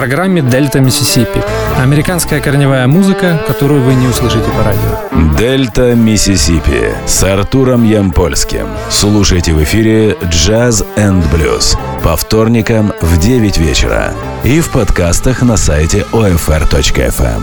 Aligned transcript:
программе 0.00 0.40
«Дельта 0.40 0.80
Миссисипи». 0.80 1.42
Американская 1.78 2.40
корневая 2.40 2.86
музыка, 2.86 3.38
которую 3.46 3.82
вы 3.82 3.92
не 3.92 4.06
услышите 4.06 4.46
по 4.48 4.64
радио. 4.64 5.36
«Дельта 5.36 5.94
Миссисипи» 5.94 6.94
с 7.06 7.22
Артуром 7.22 7.84
Ямпольским. 7.84 8.66
Слушайте 8.88 9.52
в 9.52 9.62
эфире 9.62 10.16
«Jazz 10.24 10.86
and 10.96 11.22
Blues» 11.30 11.76
по 12.02 12.16
вторникам 12.16 12.94
в 13.02 13.20
9 13.20 13.58
вечера 13.58 14.14
и 14.42 14.60
в 14.60 14.70
подкастах 14.70 15.42
на 15.42 15.58
сайте 15.58 16.06
OFR.FM. 16.12 17.42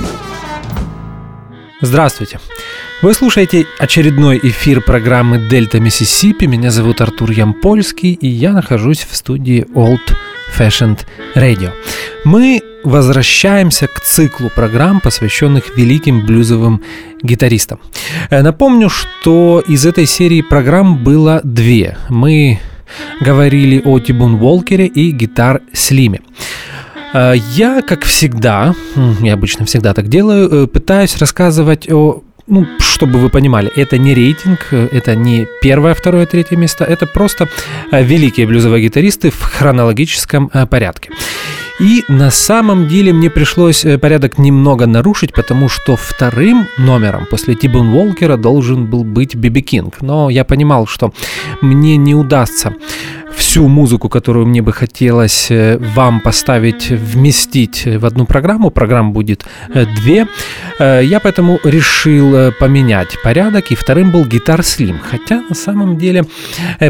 Здравствуйте. 1.81 2.39
Вы 3.03 3.13
слушаете 3.13 3.67
очередной 3.77 4.39
эфир 4.41 4.81
программы 4.81 5.47
«Дельта 5.47 5.79
Миссисипи». 5.79 6.45
Меня 6.45 6.71
зовут 6.71 7.01
Артур 7.01 7.29
Ямпольский, 7.29 8.13
и 8.13 8.27
я 8.27 8.51
нахожусь 8.53 9.05
в 9.07 9.15
студии 9.15 9.67
Old 9.75 10.01
Fashioned 10.55 10.99
Radio. 11.35 11.71
Мы 12.23 12.61
возвращаемся 12.83 13.87
к 13.87 13.99
циклу 14.01 14.49
программ, 14.55 15.01
посвященных 15.01 15.77
великим 15.77 16.25
блюзовым 16.25 16.81
гитаристам. 17.21 17.79
Э, 18.29 18.41
напомню, 18.41 18.89
что 18.89 19.63
из 19.67 19.85
этой 19.85 20.05
серии 20.05 20.41
программ 20.41 21.03
было 21.03 21.41
две. 21.43 21.97
Мы 22.09 22.59
говорили 23.21 23.81
о 23.83 23.99
Тибун 23.99 24.37
Волкере 24.37 24.87
и 24.87 25.11
гитар 25.11 25.61
Слиме. 25.73 26.21
Э, 27.13 27.33
я, 27.55 27.81
как 27.81 28.03
всегда, 28.03 28.73
я 29.21 29.33
обычно 29.33 29.65
всегда 29.65 29.93
так 29.93 30.07
делаю, 30.07 30.49
э, 30.49 30.67
пытаюсь 30.67 31.17
рассказывать 31.17 31.89
о 31.91 32.23
ну, 32.47 32.65
чтобы 32.79 33.19
вы 33.19 33.29
понимали, 33.29 33.71
это 33.75 33.97
не 33.97 34.13
рейтинг, 34.13 34.71
это 34.71 35.15
не 35.15 35.47
первое, 35.61 35.93
второе, 35.93 36.25
третье 36.25 36.55
место, 36.55 36.85
это 36.85 37.05
просто 37.05 37.49
э, 37.91 38.03
великие 38.03 38.47
блюзовые 38.47 38.83
гитаристы 38.83 39.29
в 39.29 39.41
хронологическом 39.41 40.49
э, 40.53 40.65
порядке. 40.65 41.11
И 41.79 42.03
на 42.07 42.31
самом 42.31 42.87
деле 42.87 43.13
мне 43.13 43.29
пришлось 43.29 43.85
э, 43.85 43.97
порядок 43.97 44.39
немного 44.39 44.87
нарушить, 44.87 45.33
потому 45.33 45.69
что 45.69 45.95
вторым 45.95 46.67
номером 46.77 47.27
после 47.29 47.53
Тибун 47.53 47.91
Волкера 47.91 48.37
должен 48.37 48.85
был 48.87 49.03
быть 49.03 49.35
Биби 49.35 49.61
Кинг. 49.61 50.01
Но 50.01 50.29
я 50.29 50.43
понимал, 50.43 50.87
что 50.87 51.13
мне 51.61 51.97
не 51.97 52.15
удастся 52.15 52.73
всю 53.37 53.67
музыку, 53.67 54.09
которую 54.09 54.45
мне 54.45 54.61
бы 54.61 54.73
хотелось 54.73 55.51
э, 55.51 55.77
вам 55.95 56.19
поставить, 56.21 56.89
вместить 56.89 57.85
в 57.85 58.05
одну 58.05 58.25
программу. 58.25 58.71
Программ 58.71 59.13
будет 59.13 59.45
э, 59.73 59.85
две. 59.85 60.27
Я 60.79 61.19
поэтому 61.19 61.59
решил 61.63 62.51
поменять 62.59 63.17
порядок, 63.23 63.71
и 63.71 63.75
вторым 63.75 64.11
был 64.11 64.25
Гитар 64.25 64.63
Слим. 64.63 64.99
Хотя 65.01 65.41
на 65.49 65.55
самом 65.55 65.97
деле 65.97 66.25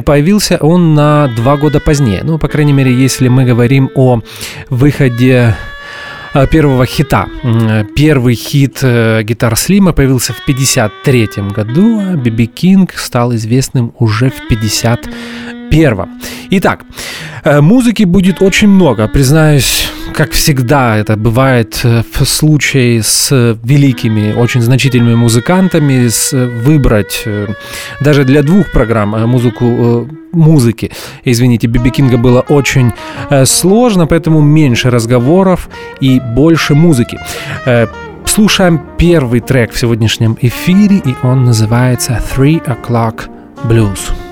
появился 0.06 0.58
он 0.58 0.94
на 0.94 1.30
два 1.36 1.56
года 1.56 1.80
позднее. 1.80 2.22
Ну, 2.24 2.38
по 2.38 2.48
крайней 2.48 2.74
мере, 2.74 2.94
если 2.94 3.30
мы 3.30 3.46
говорим 3.46 3.90
о 3.96 4.22
выходе 4.70 5.56
первого 6.46 6.86
хита. 6.86 7.28
Первый 7.96 8.36
хит 8.36 8.80
э, 8.82 9.24
Гитар 9.24 9.56
Слима 9.56 9.94
появился 9.94 10.34
в 10.34 10.40
1953 10.42 11.50
году, 11.52 12.00
а 12.00 12.16
Биби 12.16 12.46
Кинг 12.46 12.94
стал 12.94 13.34
известным 13.36 13.94
уже 13.98 14.30
в 14.30 14.48
1951. 15.70 16.28
Итак, 16.50 16.86
э, 17.44 17.62
музыки 17.62 18.06
будет 18.06 18.42
очень 18.42 18.70
много, 18.70 19.08
признаюсь, 19.08 19.90
как 20.14 20.32
всегда 20.32 20.98
это 20.98 21.18
бывает 21.18 21.82
э, 21.84 22.04
в 22.14 22.26
случае 22.26 23.04
с 23.04 23.58
великими, 23.64 24.34
очень 24.34 24.62
значительными 24.62 25.16
музыкантами, 25.16 26.08
с, 26.08 26.32
выбрать 26.32 27.24
э, 27.26 27.48
даже 28.02 28.24
для 28.24 28.44
двух 28.44 28.72
программ 28.72 29.30
музыку 29.30 30.08
музыки, 30.32 30.92
извините, 31.26 31.68
Биби 31.68 31.90
Кинга 31.90 32.18
было 32.18 32.42
очень 32.50 32.92
сложно, 33.46 34.08
поэтому 34.08 34.42
меньше 34.42 34.90
разговоров 34.90 35.70
и 36.02 36.20
больше 36.20 36.76
музыки. 36.76 37.18
Слушаем 38.26 38.82
первый 38.98 39.40
трек 39.40 39.72
в 39.72 39.80
сегодняшнем 39.80 40.38
эфире, 40.42 40.98
и 40.98 41.16
он 41.24 41.46
называется 41.46 42.22
Three 42.36 42.62
O'Clock 42.66 43.30
Blues. 43.64 44.27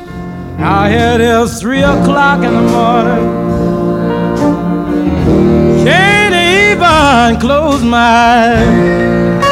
Now 0.57 0.87
it 0.87 1.21
is 1.21 1.61
three 1.61 1.83
o'clock 1.83 2.43
in 2.43 2.53
the 2.53 2.61
morning 2.61 3.45
Can't 5.85 6.33
even 6.33 7.39
close 7.39 7.83
my 7.83 7.99
eyes. 7.99 9.45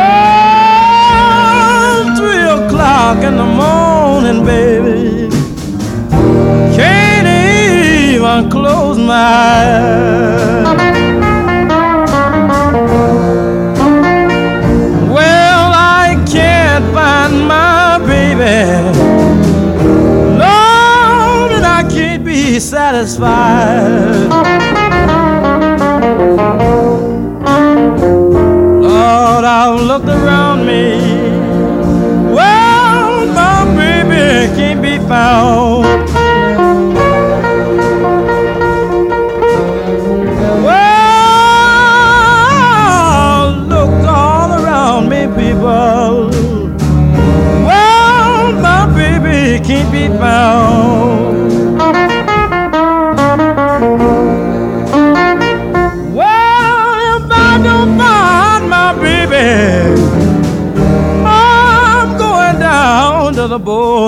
Oh, 0.00 2.14
three 2.18 2.44
o'clock 2.58 3.18
in 3.24 3.36
the 3.36 3.44
morning, 3.44 4.44
baby. 4.44 5.28
Can't 6.76 7.28
even 7.28 8.50
close 8.50 8.98
my 8.98 9.14
eyes. 9.14 10.37
Satisfied. 22.60 24.17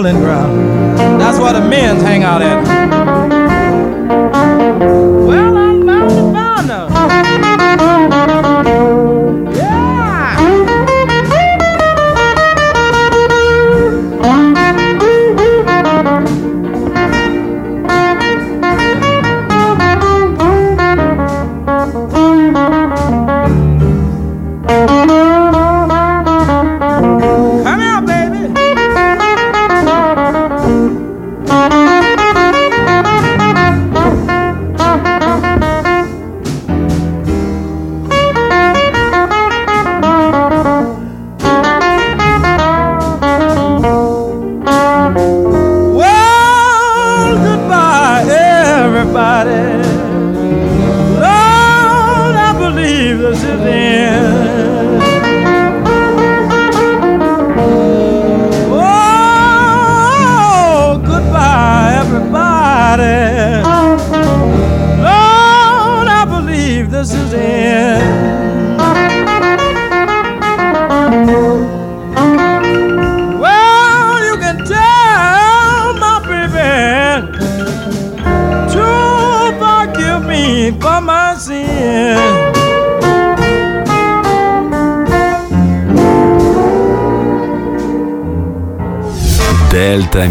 The 0.02 0.12
bowling 0.12 0.22
ground. 0.22 1.20
That's 1.20 1.38
where 1.38 1.52
the 1.52 1.60
men 1.60 1.96
hang 1.96 2.22
out 2.22 2.42
at. 2.42 2.69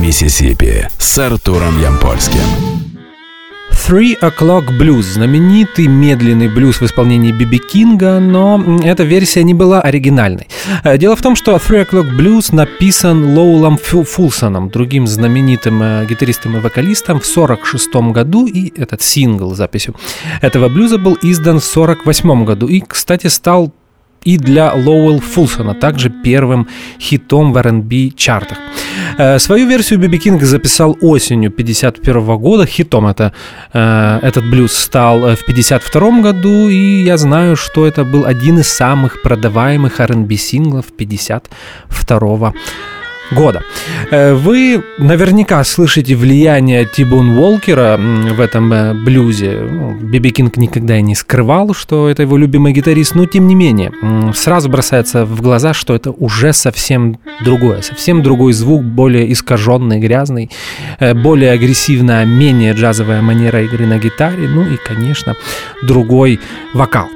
Миссисипи 0.09 0.87
с 0.97 1.19
Артуром 1.19 1.79
Ямпольским. 1.79 2.41
Three 3.69 4.19
O'Clock 4.19 4.65
Blues, 4.79 5.03
знаменитый 5.03 5.85
медленный 5.85 6.47
блюз 6.47 6.81
в 6.81 6.85
исполнении 6.85 7.31
Биби 7.31 7.59
Кинга, 7.59 8.19
но 8.19 8.79
эта 8.83 9.03
версия 9.03 9.43
не 9.43 9.53
была 9.53 9.81
оригинальной. 9.81 10.47
Э, 10.83 10.97
дело 10.97 11.15
в 11.15 11.21
том, 11.21 11.35
что 11.35 11.55
Three 11.57 11.87
O'Clock 11.87 12.17
Blues 12.17 12.55
написан 12.55 13.37
Лоулом 13.37 13.77
Фулсоном, 13.77 14.71
другим 14.71 15.05
знаменитым 15.05 15.79
э, 15.83 16.07
гитаристом 16.09 16.57
и 16.57 16.59
вокалистом 16.59 17.19
в 17.19 17.29
1946 17.29 18.11
году, 18.11 18.47
и 18.47 18.73
этот 18.81 19.03
сингл 19.03 19.53
записью 19.53 19.93
этого 20.41 20.69
блюза 20.69 20.97
был 20.97 21.19
издан 21.21 21.59
в 21.59 21.69
1948 21.69 22.45
году 22.45 22.67
и, 22.67 22.79
кстати, 22.79 23.27
стал 23.27 23.71
и 24.23 24.37
для 24.37 24.73
Лоуэлл 24.73 25.19
Фулсона, 25.19 25.73
также 25.75 26.09
первым 26.09 26.67
хитом 26.99 27.53
в 27.53 27.57
R&B 27.57 28.11
чартах. 28.15 28.57
Э, 29.17 29.39
свою 29.39 29.67
версию 29.67 29.99
Биби 29.99 30.17
Кинг 30.17 30.43
записал 30.43 30.97
осенью 31.01 31.51
1951 31.51 32.37
года. 32.37 32.65
Хитом 32.65 33.07
это, 33.07 33.33
э, 33.73 34.19
этот 34.21 34.49
блюз 34.49 34.73
стал 34.73 35.19
в 35.19 35.43
1952 35.43 36.21
году, 36.21 36.69
и 36.69 37.03
я 37.03 37.17
знаю, 37.17 37.55
что 37.55 37.85
это 37.85 38.03
был 38.03 38.25
один 38.25 38.59
из 38.59 38.67
самых 38.67 39.21
продаваемых 39.21 39.99
R&B 39.99 40.35
синглов 40.37 40.85
1952 40.91 42.51
года 42.51 42.98
года. 43.31 43.63
Э, 44.11 44.33
вы 44.33 44.83
наверняка 44.97 45.63
слышите 45.63 46.15
влияние 46.15 46.85
Ти-Боун 46.85 47.37
Уокера 47.37 47.97
в 47.97 48.39
этом 48.39 48.71
э, 48.73 48.93
блюзе. 48.93 49.67
Ну, 49.69 49.95
Биби 49.95 50.31
Кинг 50.31 50.57
никогда 50.57 50.97
и 50.97 51.01
не 51.01 51.15
скрывал, 51.15 51.73
что 51.73 52.09
это 52.09 52.23
его 52.23 52.37
любимый 52.37 52.73
гитарист, 52.73 53.15
но 53.15 53.25
тем 53.25 53.47
не 53.47 53.55
менее, 53.55 53.91
сразу 54.33 54.69
бросается 54.69 55.25
в 55.25 55.41
глаза, 55.41 55.73
что 55.73 55.95
это 55.95 56.11
уже 56.11 56.53
совсем 56.53 57.19
другое, 57.43 57.81
совсем 57.81 58.23
другой 58.23 58.53
звук, 58.53 58.83
более 58.83 59.31
искаженный, 59.31 59.99
грязный, 59.99 60.49
э, 60.99 61.13
более 61.13 61.51
агрессивная, 61.51 62.25
менее 62.25 62.73
джазовая 62.73 63.21
манера 63.21 63.61
игры 63.63 63.85
на 63.85 63.97
гитаре, 63.97 64.47
ну 64.47 64.63
и, 64.63 64.77
конечно, 64.77 65.35
другой 65.83 66.39
вокал. 66.73 67.07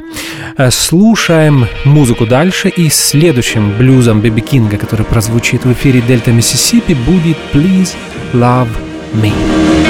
Слушаем 0.69 1.67
музыку 1.85 2.27
дальше 2.27 2.69
и 2.69 2.89
следующим 2.89 3.75
блюзом 3.77 4.21
Биби 4.21 4.41
Кинга, 4.41 4.77
который 4.77 5.05
прозвучит 5.05 5.65
в 5.65 5.73
эфире 5.73 6.02
Дельта 6.07 6.31
Миссисипи 6.31 6.93
будет 6.93 7.37
Please 7.53 7.95
Love 8.33 8.69
Me. 9.13 9.82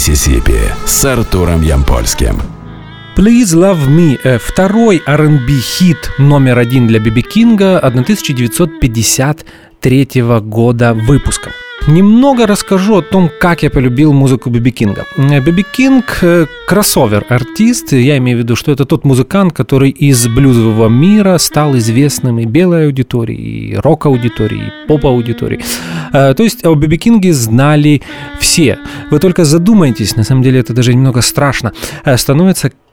Миссисипи 0.00 0.58
с 0.86 1.04
Артуром 1.04 1.60
Ямпольским. 1.60 2.40
Please 3.16 3.54
Love 3.54 3.86
Me– 3.86 4.38
второй 4.42 5.02
R&B 5.06 5.60
хит 5.60 6.10
номер 6.16 6.58
один 6.58 6.86
для 6.86 7.00
Биби 7.00 7.20
Кинга 7.20 7.78
1953 7.78 10.22
года 10.40 10.94
выпуска. 10.94 11.50
Немного 11.86 12.46
расскажу 12.46 12.96
о 12.96 13.02
том, 13.02 13.30
как 13.40 13.62
я 13.62 13.70
полюбил 13.70 14.12
музыку 14.12 14.50
Биби 14.50 14.70
Кинга. 14.70 15.06
Биби 15.16 15.64
Кинг 15.72 16.18
э,– 16.22 16.46
кроссовер-артист. 16.68 17.92
Я 17.92 18.18
имею 18.18 18.38
в 18.38 18.40
виду, 18.40 18.54
что 18.54 18.70
это 18.70 18.84
тот 18.84 19.04
музыкант, 19.04 19.54
который 19.54 19.90
из 19.90 20.28
блюзового 20.28 20.88
мира 20.88 21.38
стал 21.38 21.76
известным 21.78 22.38
и 22.38 22.44
белой 22.44 22.86
аудитории, 22.86 23.36
и 23.36 23.76
рок-аудитории, 23.76 24.66
и 24.66 24.86
поп-аудитории. 24.86 25.60
Э, 26.12 26.34
то 26.34 26.42
есть 26.42 26.64
о 26.66 26.74
Биби 26.74 26.98
Кинге 26.98 27.32
знали 27.32 28.02
все. 28.38 28.78
Вы 29.10 29.18
только 29.18 29.44
задумайтесь, 29.44 30.16
на 30.16 30.22
самом 30.22 30.42
деле 30.42 30.60
это 30.60 30.74
даже 30.74 30.92
немного 30.92 31.22
страшно. 31.22 31.72
Э, 32.04 32.16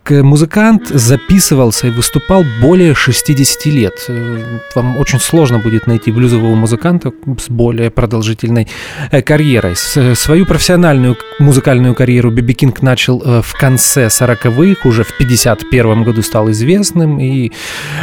музыкант 0.09 0.89
записывался 0.89 1.87
и 1.87 1.91
выступал 1.91 2.43
более 2.61 2.93
60 2.93 3.65
лет. 3.65 4.05
Э, 4.07 4.59
вам 4.75 4.97
очень 4.97 5.19
сложно 5.19 5.57
будет 5.59 5.87
найти 5.87 6.11
блюзового 6.11 6.55
музыканта 6.55 7.11
с 7.39 7.49
более 7.49 7.89
продолжительной 7.89 8.67
э, 9.11 9.21
карьерой. 9.21 9.75
Свою 9.75 10.45
профессиональную 10.45 11.17
музыкальную 11.39 11.95
карьеру 11.95 12.31
Биби 12.31 12.53
Кинг 12.53 12.81
начал 12.81 13.21
э, 13.23 13.41
в 13.41 13.53
конце 13.53 14.07
40-х, 14.07 14.87
уже 14.87 15.03
в 15.03 15.17
51 15.17 16.03
году 16.03 16.21
стал 16.21 16.51
известным 16.51 17.19
и 17.19 17.51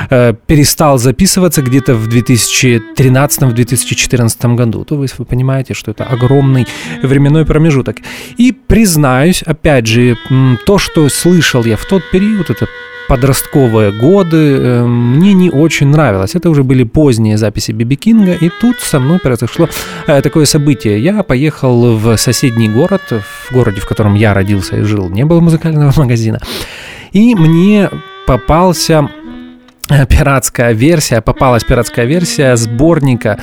перестал 0.09 0.99
записываться 0.99 1.63
где-то 1.63 1.95
в 1.95 2.09
2013-2014 2.09 4.55
году. 4.55 4.85
То 4.85 5.03
есть 5.03 5.19
вы 5.19 5.25
понимаете, 5.25 5.73
что 5.75 5.93
это 5.93 6.05
огромный 6.05 6.67
временной 7.03 7.47
промежуток. 7.47 7.97
И 8.37 8.53
признаюсь, 8.53 9.43
опять 9.43 9.87
же, 9.87 10.17
то, 10.67 10.79
что 10.79 11.09
слышал 11.09 11.65
я 11.65 11.77
в 11.77 11.87
тот 11.95 12.11
период, 12.11 12.51
это 12.51 12.67
подростковые 13.09 13.93
годы 13.93 14.83
мне 14.85 15.33
не 15.33 15.51
очень 15.51 15.87
нравилось. 15.87 16.35
Это 16.35 16.51
уже 16.51 16.65
были 16.65 16.83
поздние 16.83 17.39
записи 17.39 17.71
Биби 17.71 17.95
Кинга, 17.95 18.33
и 18.33 18.51
тут 18.61 18.81
со 18.81 18.99
мной 18.99 19.21
произошло 19.21 19.69
такое 20.07 20.45
событие. 20.45 20.99
Я 20.99 21.23
поехал 21.23 21.97
в 21.97 22.17
соседний 22.17 22.69
город, 22.69 23.03
в 23.11 23.53
городе, 23.53 23.81
в 23.81 23.87
котором 23.87 24.17
я 24.17 24.35
родился 24.35 24.77
и 24.77 24.83
жил, 24.83 25.09
не 25.09 25.25
было 25.25 25.41
музыкального 25.41 25.93
магазина. 25.97 26.41
И 27.13 27.37
мне 27.37 27.91
попался 28.27 29.09
Э, 29.24 29.24
пиратская 29.89 30.73
версия, 30.73 31.21
попалась 31.21 31.65
пиратская 31.65 32.07
версия 32.07 32.57
сборника 32.57 33.39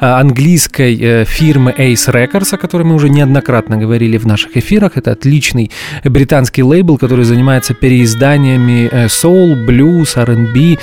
э, 0.00 0.06
английской 0.06 0.96
э, 1.00 1.24
фирмы 1.24 1.74
Ace 1.76 2.08
Records, 2.08 2.54
о 2.54 2.58
которой 2.58 2.84
мы 2.84 2.94
уже 2.94 3.08
неоднократно 3.08 3.76
говорили 3.76 4.16
в 4.16 4.26
наших 4.26 4.56
эфирах. 4.56 4.96
Это 4.96 5.12
отличный 5.12 5.70
британский 6.04 6.62
лейбл, 6.62 6.96
который 6.96 7.24
занимается 7.24 7.74
переизданиями 7.74 8.88
soul, 9.06 9.66
blues, 9.66 10.16
R&B, 10.16 10.78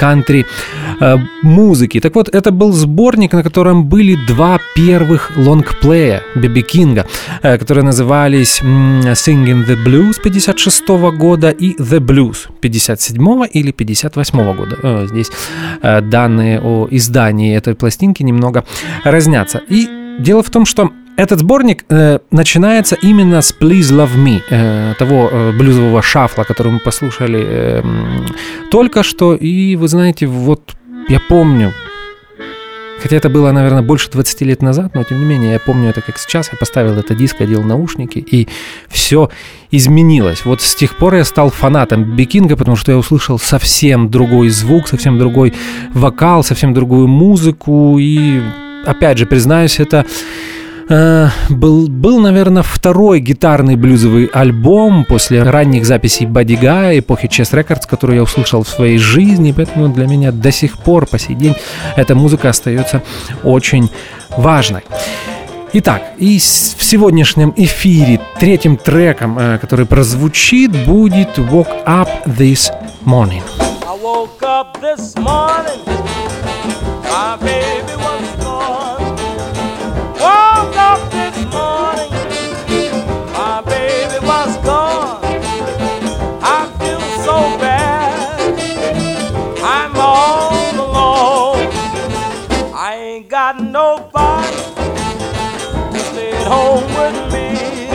country 0.00 0.46
музыки. 1.42 2.00
Так 2.00 2.14
вот, 2.14 2.28
это 2.34 2.50
был 2.50 2.72
сборник, 2.72 3.32
на 3.32 3.42
котором 3.42 3.84
были 3.84 4.16
два 4.26 4.58
первых 4.74 5.32
лонгплея 5.36 6.22
Биби 6.34 6.62
Кинга, 6.62 7.06
которые 7.42 7.84
назывались 7.84 8.60
Singing 8.62 9.66
the 9.66 9.76
Blues 9.84 10.20
56 10.22 10.88
года 11.16 11.50
и 11.50 11.74
The 11.76 12.00
Blues 12.00 12.48
57 12.60 13.46
или 13.52 13.72
58 13.72 14.37
2008 14.38 14.56
года. 14.56 14.76
Э, 14.82 15.06
здесь 15.06 15.30
э, 15.82 16.00
данные 16.00 16.60
о 16.60 16.88
издании 16.90 17.56
этой 17.56 17.74
пластинки 17.74 18.22
немного 18.22 18.64
разнятся. 19.04 19.60
И 19.68 19.88
дело 20.20 20.42
в 20.42 20.50
том, 20.50 20.66
что 20.66 20.90
этот 21.16 21.40
сборник 21.40 21.84
э, 21.88 22.20
начинается 22.30 22.96
именно 23.02 23.42
с 23.42 23.52
Please 23.60 23.90
Love 23.92 24.16
Me, 24.16 24.40
э, 24.50 24.94
того 24.98 25.28
э, 25.30 25.52
блюзового 25.58 26.02
шафла, 26.02 26.44
который 26.44 26.72
мы 26.72 26.78
послушали 26.78 27.44
э, 27.44 27.82
только 28.70 29.02
что. 29.02 29.34
И 29.34 29.76
вы 29.76 29.88
знаете, 29.88 30.26
вот 30.26 30.76
я 31.08 31.20
помню, 31.28 31.72
Хотя 33.00 33.16
это 33.16 33.28
было, 33.28 33.52
наверное, 33.52 33.82
больше 33.82 34.10
20 34.10 34.40
лет 34.42 34.62
назад, 34.62 34.94
но 34.94 35.04
тем 35.04 35.20
не 35.20 35.24
менее 35.24 35.52
я 35.52 35.60
помню 35.60 35.90
это 35.90 36.00
как 36.00 36.18
сейчас. 36.18 36.50
Я 36.52 36.58
поставил 36.58 36.94
этот 36.94 37.16
диск, 37.16 37.40
одел 37.40 37.62
наушники, 37.62 38.18
и 38.18 38.48
все 38.88 39.30
изменилось. 39.70 40.44
Вот 40.44 40.62
с 40.62 40.74
тех 40.74 40.96
пор 40.96 41.14
я 41.14 41.24
стал 41.24 41.50
фанатом 41.50 42.16
Бикинга, 42.16 42.56
потому 42.56 42.76
что 42.76 42.92
я 42.92 42.98
услышал 42.98 43.38
совсем 43.38 44.10
другой 44.10 44.48
звук, 44.48 44.88
совсем 44.88 45.18
другой 45.18 45.54
вокал, 45.94 46.42
совсем 46.42 46.74
другую 46.74 47.06
музыку. 47.06 47.98
И, 47.98 48.40
опять 48.84 49.18
же, 49.18 49.26
признаюсь, 49.26 49.78
это 49.78 50.04
Э, 50.88 51.28
был, 51.50 51.88
был, 51.88 52.18
наверное, 52.18 52.62
второй 52.62 53.20
гитарный 53.20 53.76
блюзовый 53.76 54.26
альбом 54.26 55.04
после 55.04 55.42
ранних 55.42 55.84
записей 55.84 56.26
Бадди 56.26 56.54
Гая, 56.54 57.00
эпохи 57.00 57.26
Chess 57.26 57.52
Records, 57.52 57.86
который 57.86 58.16
я 58.16 58.22
услышал 58.22 58.62
в 58.62 58.68
своей 58.68 58.98
жизни, 58.98 59.52
поэтому 59.52 59.88
для 59.88 60.06
меня 60.06 60.32
до 60.32 60.50
сих 60.50 60.78
пор, 60.78 61.06
по 61.06 61.18
сей 61.18 61.34
день, 61.34 61.54
эта 61.96 62.14
музыка 62.14 62.48
остается 62.48 63.02
очень 63.44 63.90
важной. 64.36 64.82
Итак, 65.74 66.02
и 66.16 66.38
в 66.38 66.82
сегодняшнем 66.82 67.52
эфире 67.54 68.20
третьим 68.38 68.78
треком, 68.78 69.38
э, 69.38 69.58
который 69.58 69.84
прозвучит, 69.84 70.70
будет 70.86 71.36
Walk 71.36 71.84
Up 71.84 72.08
This 72.24 72.72
Morning. 73.04 73.42
I 73.86 73.94
woke 74.02 74.42
up 74.42 74.80
this 74.80 75.14
morning, 75.18 75.84
my 77.04 77.36
baby 77.40 77.94
was 77.96 78.27
got 93.58 93.70
nobody 93.70 94.56
to 95.92 95.98
stay 95.98 96.32
at 96.32 96.46
home 96.46 96.84
with 96.84 97.32
me. 97.32 97.88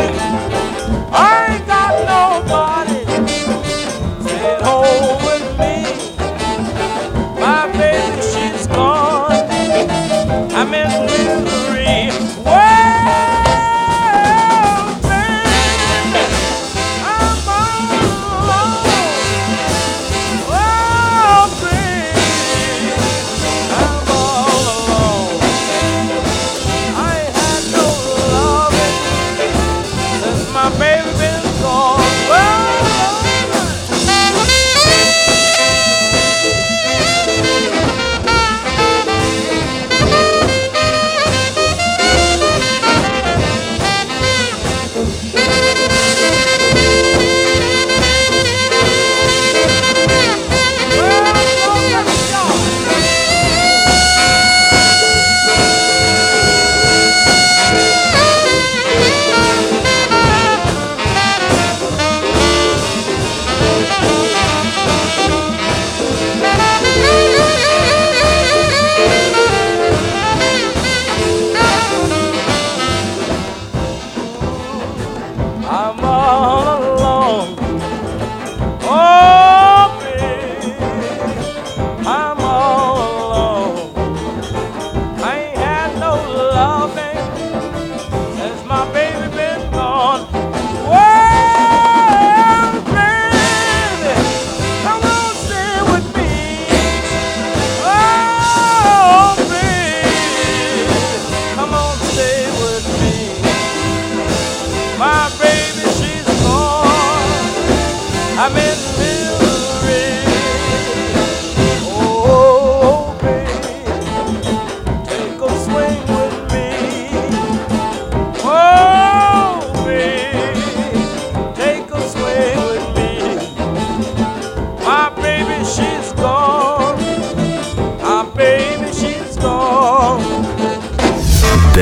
I 1.12 1.43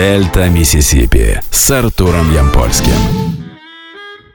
Дельта 0.02 0.50
Миссисипи 0.50 1.42
с 1.52 1.70
Артуром 1.70 2.34
Ямпольским. 2.34 3.41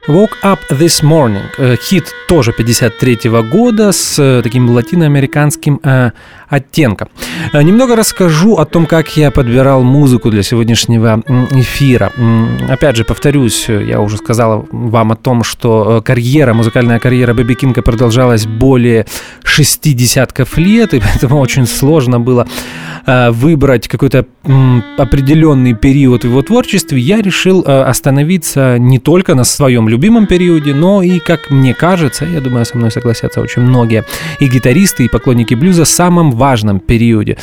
Woke 0.08 0.34
Up 0.44 0.58
This 0.70 1.02
Morning. 1.02 1.42
Э, 1.58 1.76
хит 1.76 2.04
тоже 2.26 2.52
53 2.52 3.28
-го 3.28 3.42
года 3.42 3.92
с 3.92 4.18
э, 4.18 4.42
таким 4.42 4.70
латиноамериканским 4.70 5.80
э, 5.82 6.10
оттенком. 6.48 7.08
Э, 7.52 7.62
немного 7.62 7.96
расскажу 7.96 8.56
о 8.56 8.64
том, 8.64 8.86
как 8.86 9.16
я 9.16 9.30
подбирал 9.30 9.82
музыку 9.82 10.30
для 10.30 10.42
сегодняшнего 10.42 11.22
эфира. 11.52 12.12
Опять 12.68 12.96
же, 12.96 13.04
повторюсь, 13.04 13.68
я 13.68 14.00
уже 14.00 14.16
сказал 14.16 14.66
вам 14.72 15.12
о 15.12 15.16
том, 15.16 15.44
что 15.44 16.02
карьера, 16.04 16.54
музыкальная 16.54 16.98
карьера 16.98 17.34
Бэби 17.34 17.54
Кинга 17.54 17.82
продолжалась 17.82 18.46
более 18.46 19.06
шести 19.44 19.92
десятков 19.92 20.58
лет, 20.58 20.94
и 20.94 21.00
поэтому 21.04 21.38
очень 21.40 21.66
сложно 21.66 22.20
было 22.20 22.46
выбрать 23.06 23.86
какой-то 23.86 24.26
определенный 24.98 25.75
период 25.75 26.22
в 26.22 26.26
его 26.26 26.42
творчестве, 26.42 26.98
я 26.98 27.22
решил 27.22 27.64
остановиться 27.64 28.78
не 28.78 28.98
только 28.98 29.36
на 29.36 29.44
своем 29.44 29.88
любимом 29.96 30.26
периоде, 30.26 30.74
но 30.74 31.02
и, 31.02 31.18
как 31.18 31.50
мне 31.50 31.74
кажется, 31.74 32.26
я 32.26 32.40
думаю, 32.40 32.66
со 32.66 32.76
мной 32.76 32.90
согласятся 32.90 33.40
очень 33.40 33.62
многие 33.62 34.04
и 34.38 34.46
гитаристы, 34.46 35.04
и 35.04 35.08
поклонники 35.08 35.54
блюза, 35.54 35.84
самом 35.84 36.32
важном 36.32 36.80
периоде 36.80 37.38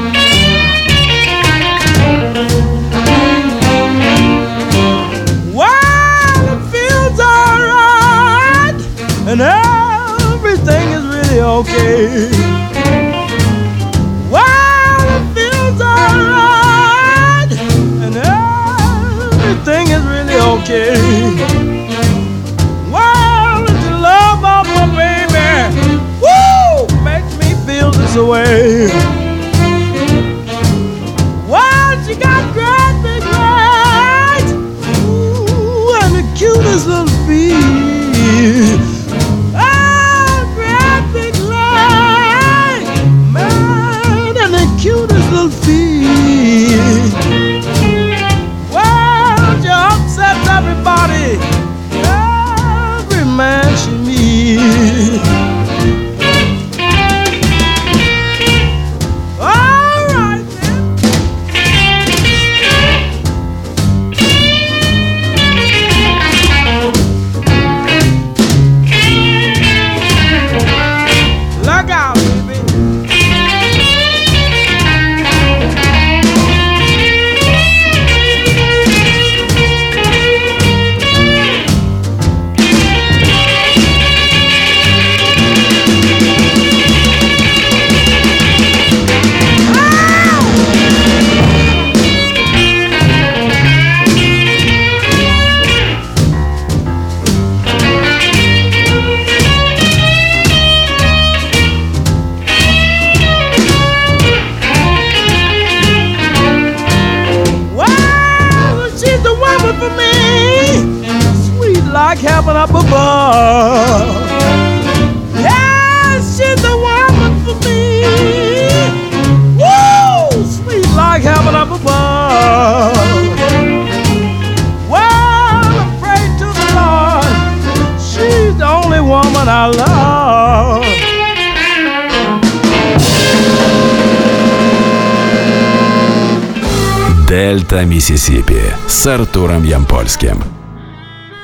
Миссисипи 137.95 138.59
с 138.87 139.07
Артуром 139.07 139.63
Ямпольским. 139.63 140.43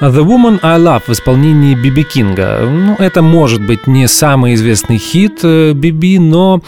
The 0.01 0.21
Woman 0.21 0.59
I 0.61 0.79
Love 0.79 1.03
в 1.07 1.09
исполнении 1.11 1.75
Биби 1.75 2.03
Кинга. 2.03 2.59
Ну, 2.69 2.97
это 2.99 3.21
может 3.21 3.65
быть 3.65 3.87
не 3.87 4.05
самый 4.09 4.55
известный 4.55 4.97
хит 4.97 5.39
э, 5.43 5.71
Биби, 5.71 6.19
но 6.19 6.61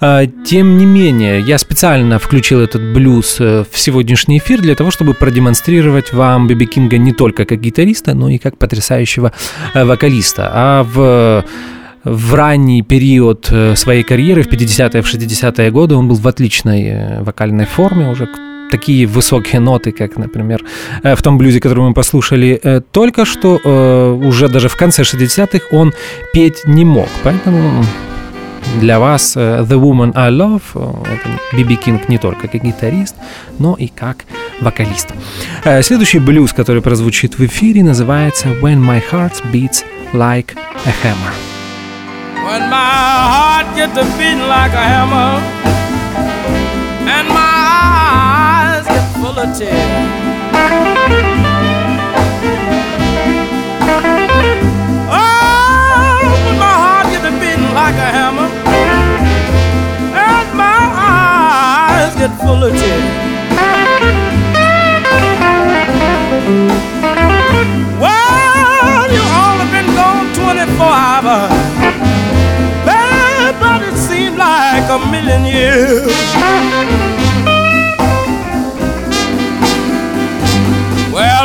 э, 0.00 0.26
тем 0.46 0.78
не 0.78 0.86
менее 0.86 1.40
я 1.40 1.58
специально 1.58 2.18
включил 2.18 2.60
этот 2.60 2.80
блюз 2.94 3.36
э, 3.38 3.64
в 3.70 3.78
сегодняшний 3.78 4.38
эфир 4.38 4.62
для 4.62 4.74
того, 4.74 4.90
чтобы 4.90 5.12
продемонстрировать 5.12 6.14
вам 6.14 6.46
Биби 6.46 6.64
Кинга 6.64 6.96
не 6.96 7.12
только 7.12 7.44
как 7.44 7.60
гитариста, 7.60 8.14
но 8.14 8.30
и 8.30 8.38
как 8.38 8.56
потрясающего 8.56 9.32
вокалиста. 9.74 10.50
А 10.50 10.82
в 10.82 11.44
в 12.04 12.34
ранний 12.34 12.82
период 12.82 13.52
своей 13.74 14.04
карьеры, 14.04 14.44
в 14.44 14.46
50-е, 14.46 15.02
в 15.02 15.12
60-е 15.12 15.70
годы, 15.72 15.96
он 15.96 16.06
был 16.06 16.14
в 16.14 16.28
отличной 16.28 17.20
вокальной 17.20 17.66
форме, 17.66 18.08
уже 18.08 18.28
такие 18.70 19.06
высокие 19.06 19.60
ноты, 19.60 19.92
как, 19.92 20.16
например, 20.16 20.64
э, 21.02 21.14
в 21.14 21.22
том 21.22 21.38
блюзе, 21.38 21.60
который 21.60 21.84
мы 21.88 21.94
послушали 21.94 22.60
э, 22.62 22.80
только 22.92 23.24
что, 23.24 23.60
э, 23.62 24.26
уже 24.26 24.48
даже 24.48 24.68
в 24.68 24.76
конце 24.76 25.02
60-х 25.02 25.66
он 25.70 25.92
петь 26.32 26.64
не 26.66 26.84
мог. 26.84 27.08
Поэтому 27.22 27.84
для 28.80 28.98
вас 28.98 29.36
The 29.36 29.80
Woman 29.80 30.12
I 30.14 30.30
Love 30.30 30.62
Биби 31.52 31.76
Кинг 31.76 32.08
не 32.08 32.18
только 32.18 32.48
как 32.48 32.64
гитарист, 32.64 33.14
но 33.58 33.76
и 33.78 33.86
как 33.86 34.24
вокалист. 34.60 35.08
Следующий 35.82 36.18
блюз, 36.18 36.52
который 36.52 36.82
прозвучит 36.82 37.38
в 37.38 37.46
эфире, 37.46 37.84
называется 37.84 38.48
When 38.48 38.78
My 38.78 39.02
Heart 39.10 39.52
Beats 39.52 39.84
Like 40.12 40.56
a 40.84 40.92
Hammer. 41.02 41.32
When 42.46 42.70
my 42.70 42.76
heart 43.34 43.66
gets 43.74 43.94
to 43.94 44.04
beating 44.16 44.46
like 44.46 44.72
a 44.72 44.84
hammer 44.92 45.40
and 47.08 47.28
my 47.28 47.45
Oh, 49.48 49.62
beating 57.40 57.72
like 57.72 57.94
a 57.94 58.10
hammer, 58.16 58.48
and 60.14 60.48
my 60.56 60.82
eyes 60.98 62.14
get 62.16 62.32
full 62.40 62.64
of 62.64 62.72
tears. 62.72 63.04
Well, 68.02 69.06
you 69.14 69.22
only 69.44 69.66
been 69.70 69.88
gone 69.94 70.26
24 70.34 70.86
hours. 70.86 71.52
Baby, 72.84 73.52
but 73.60 73.80
it 73.82 73.96
seemed 73.96 74.38
like 74.38 74.90
a 74.90 74.98
million 75.08 75.44
years. 75.44 77.25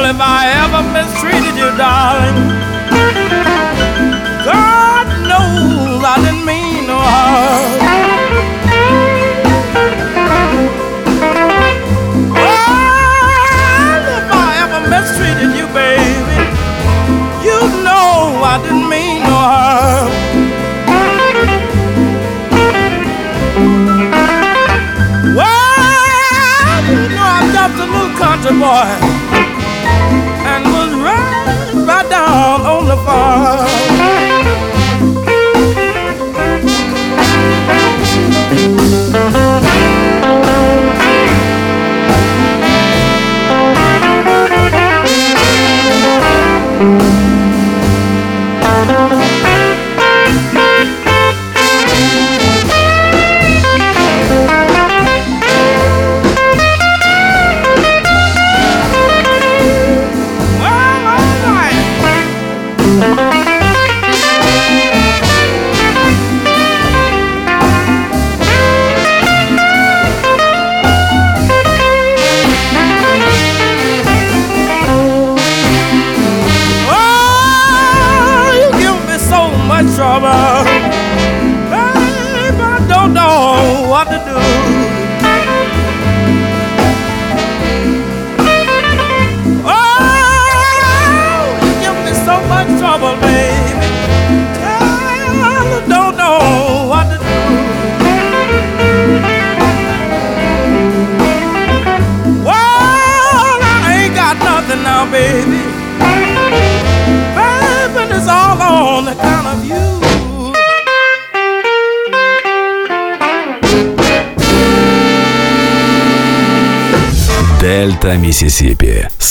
Well, 0.02 0.10
if 0.10 0.20
I 0.20 0.50
ever 0.66 0.82
mistreated 0.98 1.56
you, 1.62 1.70
darling, 1.78 2.50
God 4.44 5.06
knows 5.30 6.04
I 6.04 6.16
didn't 6.26 6.44
mean 6.44 6.88
no 6.88 6.98
harm. 6.98 8.11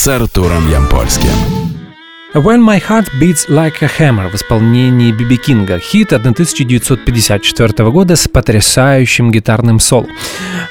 С 0.00 0.08
Артуром 0.08 0.66
Ямпольским. 0.70 1.28
When 2.32 2.62
My 2.62 2.80
Heart 2.80 3.08
Beats 3.20 3.50
Like 3.50 3.82
a 3.82 3.90
Hammer 3.98 4.30
в 4.30 4.34
исполнении 4.34 5.12
Биби 5.12 5.36
Кинга. 5.36 5.78
Хит 5.78 6.14
1954 6.14 7.90
года 7.90 8.16
с 8.16 8.26
потрясающим 8.26 9.30
гитарным 9.30 9.78
соло. 9.78 10.06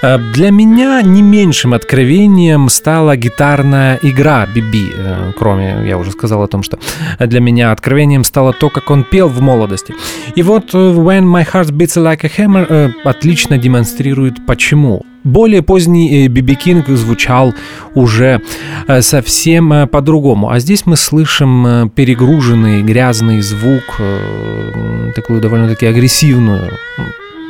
Э, 0.01 0.17
Для 0.33 0.49
меня 0.49 1.03
не 1.03 1.21
меньшим 1.21 1.75
откровением 1.75 2.69
стала 2.69 3.15
гитарная 3.15 3.99
игра 4.01 4.47
Биби. 4.47 4.91
Э, 4.95 5.31
Кроме, 5.37 5.87
я 5.87 5.99
уже 5.99 6.09
сказал 6.09 6.41
о 6.41 6.47
том, 6.47 6.63
что 6.63 6.79
для 7.19 7.39
меня 7.39 7.71
откровением 7.71 8.23
стало 8.23 8.51
то, 8.51 8.71
как 8.71 8.89
он 8.89 9.03
пел 9.03 9.27
в 9.27 9.39
молодости. 9.41 9.93
И 10.33 10.41
вот 10.41 10.73
э, 10.73 10.77
When 10.77 11.25
My 11.25 11.45
Heart 11.47 11.69
Beats 11.69 12.01
Like 12.01 12.25
a 12.25 12.31
Hammer 12.35 12.93
отлично 13.03 13.59
демонстрирует 13.59 14.43
почему. 14.47 15.05
Более 15.23 15.61
поздний 15.61 16.25
э, 16.25 16.27
Биби 16.27 16.55
Кинг 16.55 16.87
звучал 16.87 17.53
уже 17.95 18.41
э, 18.87 19.01
совсем 19.01 19.73
э, 19.73 19.87
по-другому. 19.87 20.49
А 20.49 20.59
здесь 20.59 20.85
мы 20.85 20.95
слышим 20.95 21.67
э, 21.67 21.89
перегруженный, 21.93 22.83
грязный 22.83 23.41
звук, 23.41 23.83
э, 23.99 25.11
такую 25.15 25.41
довольно-таки 25.41 25.85
агрессивную 25.85 26.71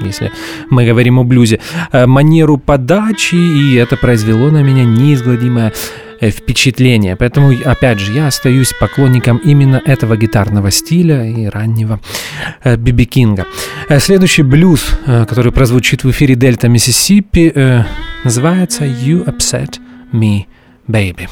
если 0.01 0.32
мы 0.69 0.86
говорим 0.86 1.19
о 1.19 1.23
блюзе, 1.23 1.60
э, 1.91 2.05
манеру 2.05 2.58
подачи, 2.58 3.36
и 3.36 3.75
это 3.75 3.97
произвело 3.97 4.49
на 4.49 4.63
меня 4.63 4.86
неизгладимое 4.86 5.69
э, 5.69 6.08
впечатление. 6.21 7.15
Поэтому, 7.15 7.53
опять 7.65 7.99
же, 7.99 8.12
я 8.13 8.27
остаюсь 8.27 8.73
поклонником 8.79 9.38
именно 9.38 9.82
этого 9.86 10.17
гитарного 10.17 10.71
стиля 10.71 11.25
и 11.25 11.45
раннего 11.45 11.99
э, 12.63 12.75
Биби 12.75 13.05
Кинга. 13.05 13.45
Э, 13.88 13.99
Следующий 13.99 14.43
блюз, 14.43 14.95
э, 15.05 15.25
который 15.25 15.51
прозвучит 15.51 16.03
в 16.03 16.12
эфире 16.12 16.36
Дельта 16.36 16.67
Миссисипи, 16.67 17.51
э, 17.53 17.84
называется 18.23 18.86
You 18.86 19.25
Upset 19.25 19.79
Me, 20.12 20.45
Baby. 20.88 21.27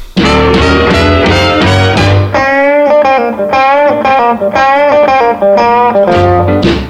Yeah, 6.64 6.87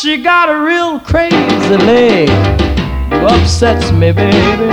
She 0.00 0.16
got 0.18 0.48
a 0.48 0.60
real 0.64 1.00
crazy 1.00 1.76
leg. 1.84 2.28
You 3.10 3.26
upsets 3.26 3.90
me, 3.90 4.12
baby. 4.12 4.66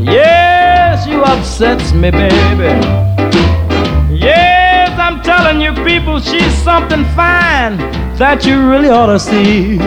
Yes, 0.00 1.04
you 1.04 1.20
upsets 1.24 1.92
me, 1.92 2.12
baby. 2.12 2.78
Yes, 4.14 4.96
I'm 4.96 5.20
telling 5.22 5.60
you, 5.60 5.72
people, 5.82 6.20
she's 6.20 6.54
something 6.62 7.04
fine 7.16 7.76
that 8.18 8.46
you 8.46 8.70
really 8.70 8.88
ought 8.88 9.06
to 9.06 9.18
see. 9.18 9.78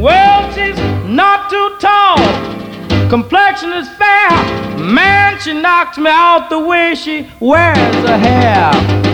Well, 0.00 0.50
she's 0.54 0.78
not 1.06 1.50
too 1.50 1.76
tall 1.78 2.62
complexion 3.10 3.74
is 3.74 3.90
fair. 3.90 4.30
Man, 4.78 5.38
she 5.38 5.52
knocks 5.52 5.98
me 5.98 6.08
out 6.08 6.48
the 6.48 6.58
way 6.58 6.94
she 6.94 7.28
wears 7.40 7.76
her 8.08 8.16
hair. 8.16 9.11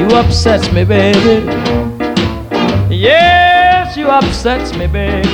You 0.00 0.06
upsets 0.16 0.72
me, 0.72 0.82
baby. 0.82 1.44
Yes, 2.88 3.98
you 3.98 4.08
upsets 4.08 4.74
me, 4.74 4.86
baby. 4.86 5.28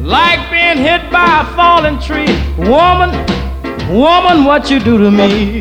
Like 0.00 0.50
being 0.50 0.78
hit 0.78 1.10
by 1.10 1.42
a 1.42 1.54
falling 1.54 2.00
tree. 2.00 2.34
Woman, 2.56 3.10
woman, 3.94 4.44
what 4.44 4.70
you 4.70 4.80
do 4.80 4.96
to 4.96 5.10
me? 5.10 5.60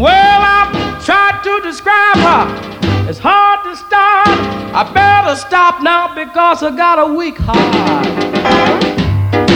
Well, 0.00 0.40
I've 0.46 1.04
tried 1.04 1.40
to 1.42 1.60
describe 1.64 2.18
her. 2.18 2.46
It's 3.10 3.18
hard 3.18 3.64
to 3.64 3.74
start. 3.74 4.28
I 4.28 4.88
better 4.94 5.34
stop 5.34 5.82
now 5.82 6.14
because 6.14 6.62
I 6.62 6.70
got 6.76 7.00
a 7.00 7.12
weak 7.12 7.36
heart. 7.36 8.06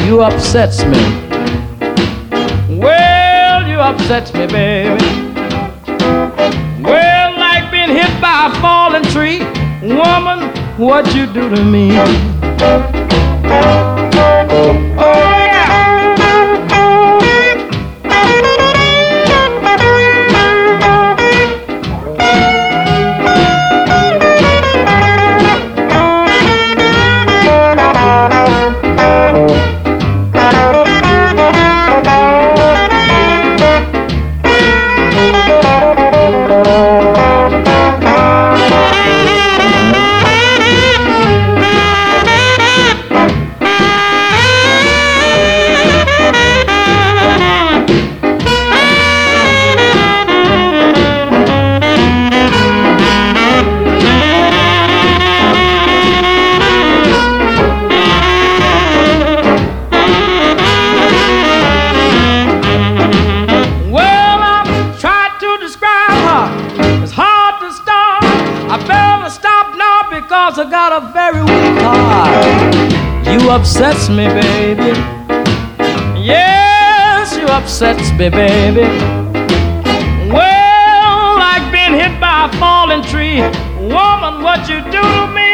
You 0.04 0.22
upsets 0.22 0.84
me. 0.84 1.22
Upsets 3.82 4.32
me, 4.32 4.46
baby. 4.46 5.04
Well, 6.84 7.36
like 7.36 7.68
being 7.72 7.88
hit 7.88 8.20
by 8.20 8.46
a 8.46 8.60
falling 8.60 9.02
tree. 9.02 9.40
Woman, 9.82 10.50
what 10.78 11.12
you 11.16 11.26
do 11.26 11.50
to 11.50 11.64
me? 11.64 11.90
Oh, 14.98 15.41
me, 74.16 74.26
baby. 74.28 74.92
Yes, 76.20 77.36
you 77.36 77.46
upsets 77.46 78.10
me, 78.12 78.28
baby. 78.28 78.86
Well, 80.30 81.38
like 81.38 81.64
being 81.72 81.94
hit 81.94 82.20
by 82.20 82.48
a 82.48 82.58
falling 82.60 83.02
tree. 83.02 83.40
Woman, 83.80 84.42
what 84.42 84.68
you 84.68 84.80
do 84.90 85.02
to 85.02 85.26
me? 85.36 85.52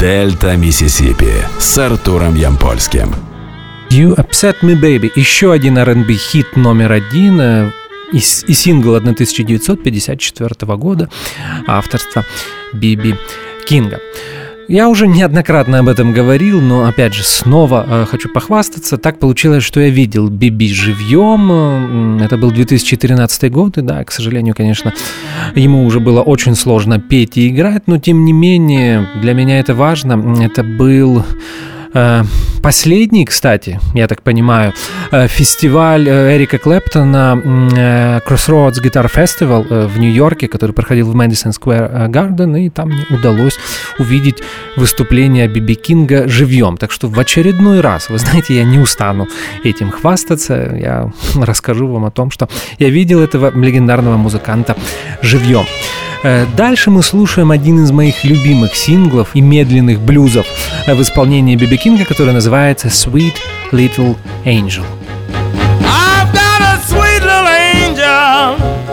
Дельта 0.00 0.56
Миссисипи 0.56 1.32
с 1.58 1.78
Артуром 1.78 2.34
Ямпольским. 2.36 3.14
You 3.90 4.14
Upset 4.16 4.56
Me 4.62 4.74
Baby. 4.80 5.10
Еще 5.16 5.52
один 5.52 5.78
R&B 5.78 6.14
хит 6.14 6.56
номер 6.56 6.92
один 6.92 7.40
э, 7.40 7.70
и, 8.12 8.18
и 8.18 8.20
сингл 8.54 8.94
1954 8.96 10.76
года 10.76 11.08
авторства 11.66 12.24
Биби 12.78 13.14
Кинга. 13.66 14.00
Я 14.68 14.88
уже 14.88 15.06
неоднократно 15.06 15.78
об 15.78 15.88
этом 15.88 16.12
говорил, 16.12 16.60
но 16.60 16.86
опять 16.86 17.14
же 17.14 17.22
снова 17.22 17.86
э, 17.88 18.06
хочу 18.10 18.28
похвастаться. 18.28 18.98
Так 18.98 19.20
получилось, 19.20 19.62
что 19.62 19.78
я 19.80 19.90
видел 19.90 20.28
Биби 20.28 20.68
живьем. 20.72 22.18
Это 22.20 22.36
был 22.36 22.50
2013 22.50 23.52
год, 23.52 23.78
и 23.78 23.82
да, 23.82 24.02
к 24.02 24.10
сожалению, 24.10 24.56
конечно, 24.56 24.92
ему 25.54 25.84
уже 25.84 26.00
было 26.00 26.20
очень 26.20 26.56
сложно 26.56 26.98
петь 26.98 27.36
и 27.36 27.48
играть, 27.48 27.84
но 27.86 27.98
тем 27.98 28.24
не 28.24 28.32
менее 28.32 29.08
для 29.22 29.34
меня 29.34 29.60
это 29.60 29.72
важно. 29.72 30.42
Это 30.42 30.64
был 30.64 31.24
последний, 32.62 33.24
кстати, 33.24 33.80
я 33.94 34.06
так 34.06 34.22
понимаю, 34.22 34.72
э, 35.12 35.28
фестиваль 35.28 36.08
э, 36.08 36.36
Эрика 36.36 36.58
Клэптона 36.58 37.40
Crossroads 38.26 38.82
Guitar 38.82 39.08
Festival 39.14 39.86
в 39.86 39.98
Нью-Йорке, 39.98 40.48
который 40.48 40.72
проходил 40.72 41.10
в 41.10 41.16
Madison 41.16 41.52
Square 41.52 42.08
Garden, 42.08 42.60
и 42.60 42.70
там 42.70 42.88
мне 42.88 43.06
удалось 43.10 43.58
увидеть 43.98 44.42
выступление 44.76 45.48
Биби 45.48 45.74
Кинга 45.74 46.28
живьем. 46.28 46.76
Так 46.76 46.92
что 46.92 47.08
в 47.08 47.18
очередной 47.18 47.80
раз, 47.80 48.10
вы 48.10 48.18
знаете, 48.18 48.56
я 48.56 48.64
не 48.64 48.78
устану 48.78 49.28
этим 49.64 49.90
хвастаться, 49.90 50.54
я 50.54 51.10
расскажу 51.46 51.86
вам 51.86 52.04
о 52.04 52.10
том, 52.10 52.30
что 52.30 52.48
я 52.78 52.90
видел 52.90 53.20
этого 53.20 53.52
легендарного 53.56 54.16
музыканта 54.16 54.76
живьем. 55.22 55.66
Э, 56.22 56.46
дальше 56.56 56.90
мы 56.90 57.02
слушаем 57.02 57.50
один 57.50 57.84
из 57.84 57.92
моих 57.92 58.24
любимых 58.24 58.74
синглов 58.74 59.28
и 59.34 59.40
медленных 59.40 60.00
блюзов 60.00 60.46
э, 60.86 60.94
в 60.94 61.00
исполнении 61.00 61.56
Биби 61.56 61.76
Кинга, 61.85 62.05
который 62.05 62.33
называется 62.33 62.87
«Sweet 62.87 63.35
Little 63.71 64.17
Angel». 64.45 64.83
I've 65.81 66.31
got 66.33 66.61
a 66.61 66.79
sweet 66.87 67.21
little 67.21 67.47
angel. 67.47 68.84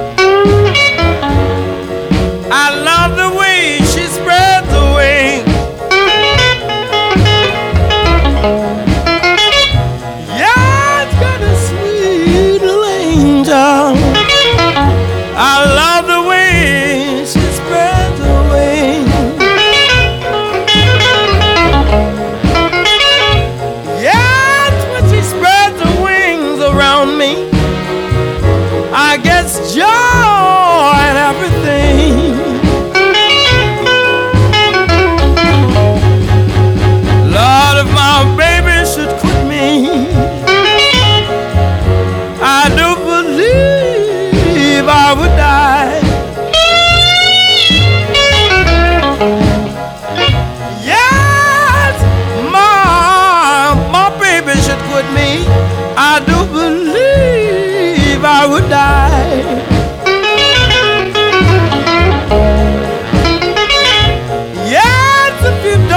If 65.45 65.65
you 65.65 65.92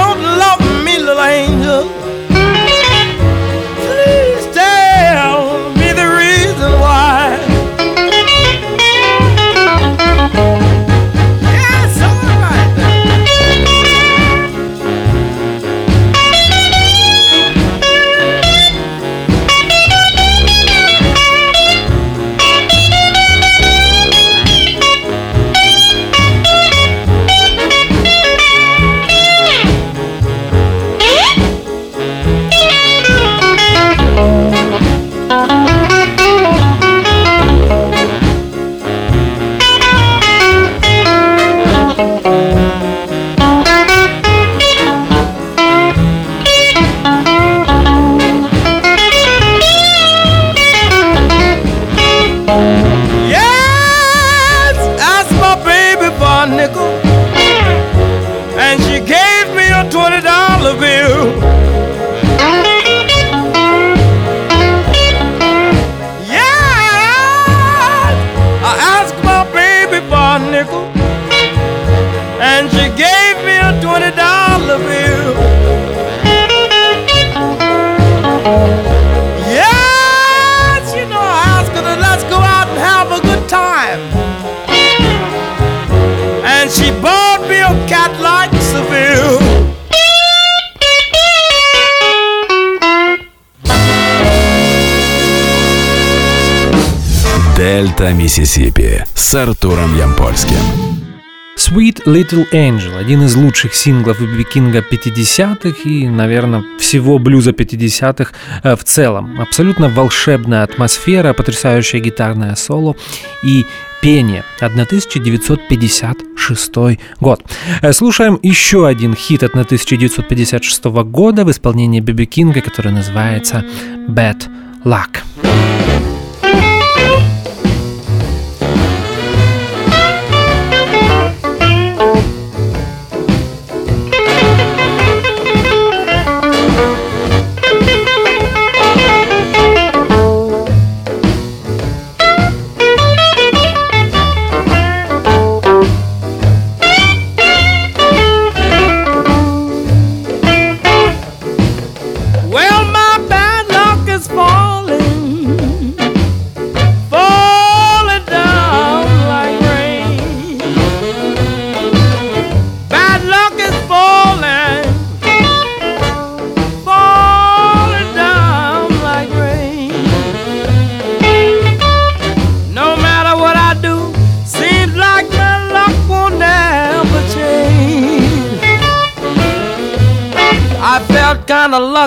Little 102.07 102.47
Angel, 102.53 102.97
один 102.97 103.23
из 103.23 103.35
лучших 103.35 103.75
синглов 103.75 104.21
Биби 104.21 104.45
Кинга 104.45 104.79
50-х 104.79 105.81
и, 105.83 106.07
наверное, 106.07 106.63
всего 106.79 107.19
блюза 107.19 107.51
50-х 107.51 108.31
э, 108.63 108.77
в 108.77 108.83
целом. 108.85 109.41
Абсолютно 109.41 109.89
волшебная 109.89 110.63
атмосфера, 110.63 111.33
потрясающее 111.33 112.01
гитарное 112.01 112.55
соло 112.55 112.95
и 113.43 113.65
пение. 114.01 114.45
1956 114.61 116.73
год. 117.19 117.43
Э, 117.81 117.91
Слушаем 117.91 118.39
еще 118.41 118.87
один 118.87 119.13
хит 119.13 119.43
от 119.43 119.51
1956 119.51 120.85
года 120.85 121.43
в 121.43 121.51
исполнении 121.51 121.99
Биби 121.99 122.25
Кинга, 122.25 122.61
который 122.61 122.93
называется 122.93 123.65
Bad 124.07 124.45
Luck. 124.85 125.23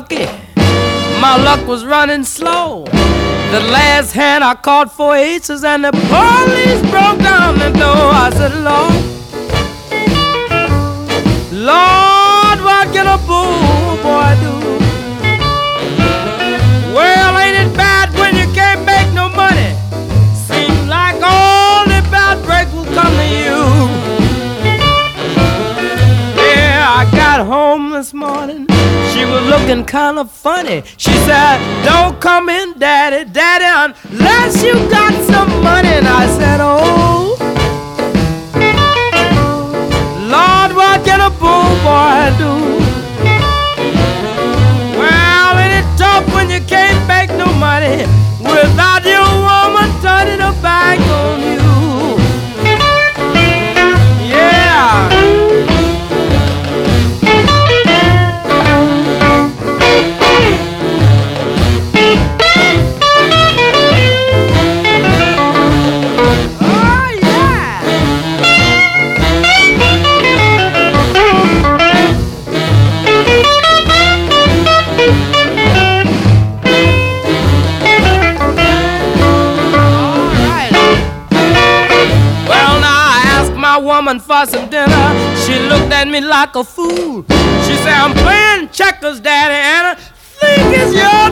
Lucky. 0.01 0.27
My 1.21 1.37
luck 1.37 1.67
was 1.67 1.85
running 1.85 2.25
slow. 2.25 2.85
The 3.55 3.61
last 3.77 4.13
hand 4.13 4.43
I 4.43 4.55
caught 4.55 4.91
four 4.91 5.15
aces 5.15 5.63
and 5.65 5.85
the 5.85 5.93
police 5.93 6.83
broke 6.91 7.19
down 7.19 7.59
the 7.59 7.71
door. 7.79 8.07
I 8.25 8.31
said, 8.39 8.55
Lord, 8.69 9.03
Lord, 11.53 12.59
what 12.67 12.87
can 12.95 13.07
a 13.17 13.19
bull 13.29 13.97
boy 14.07 14.31
do? 14.45 14.57
Well, 16.97 17.39
ain't 17.43 17.59
it 17.65 17.77
bad 17.77 18.09
when 18.21 18.33
you 18.37 18.49
can't 18.55 18.83
make 18.87 19.13
no 19.13 19.29
money? 19.29 19.71
Seems 20.49 20.89
like 20.89 21.17
all 21.23 21.85
the 21.85 22.01
bad 22.15 22.37
break 22.47 22.69
will 22.73 22.91
come 22.99 23.15
to 23.23 23.29
you. 23.47 23.61
Yeah, 26.49 27.01
I 27.01 27.03
got 27.13 27.47
home 27.47 27.91
this 27.91 28.15
morning. 28.15 28.70
She 29.21 29.27
was 29.27 29.47
looking 29.51 29.85
kind 29.85 30.19
of 30.19 30.31
funny. 30.31 30.83
She 30.97 31.13
said, 31.29 31.59
Don't 31.85 32.19
come 32.23 32.49
in, 32.49 32.79
Daddy, 32.79 33.31
Daddy, 33.31 33.67
unless 34.11 34.65
you 34.65 34.73
got 34.89 35.13
some 35.31 35.51
money. 35.63 35.89
And 35.89 36.09
I 36.09 36.25
said, 36.39 36.61
Oh, 36.63 37.37
Lord, 40.35 40.75
what 40.75 41.05
can 41.05 41.21
a 41.21 41.29
bull 41.37 41.69
boy 41.85 42.33
do? 42.41 42.53
Well, 44.99 45.55
it 45.69 45.85
tough 45.99 46.27
when 46.35 46.49
you 46.49 46.63
can't 46.63 47.07
make 47.07 47.29
no 47.37 47.53
money 47.53 48.07
without 48.41 49.05
your 49.05 49.29
woman 49.45 49.91
turning 50.01 50.41
her 50.41 50.57
back 50.63 50.99
on 50.99 51.41
you? 51.43 51.60
For 84.41 84.51
some 84.51 84.71
dinner. 84.71 85.37
She 85.45 85.59
looked 85.69 85.93
at 85.93 86.09
me 86.09 86.21
like 86.21 86.55
a 86.57 86.65
fool. 86.65 87.25
She 87.67 87.75
said, 87.83 87.93
I'm 87.93 88.15
playing 88.15 88.71
checkers, 88.71 89.21
Daddy, 89.21 89.55
and 89.55 89.87
I 89.89 89.95
think 89.95 90.63
it's 90.81 90.95
your 90.95 91.30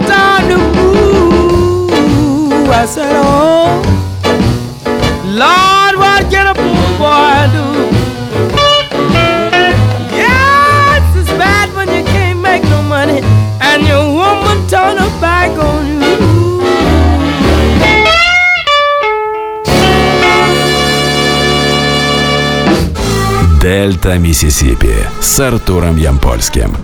Дельта 24.09 24.19
Миссисипи 24.23 24.95
с 25.21 25.39
Артуром 25.39 25.99
Ямпольским. 25.99 26.75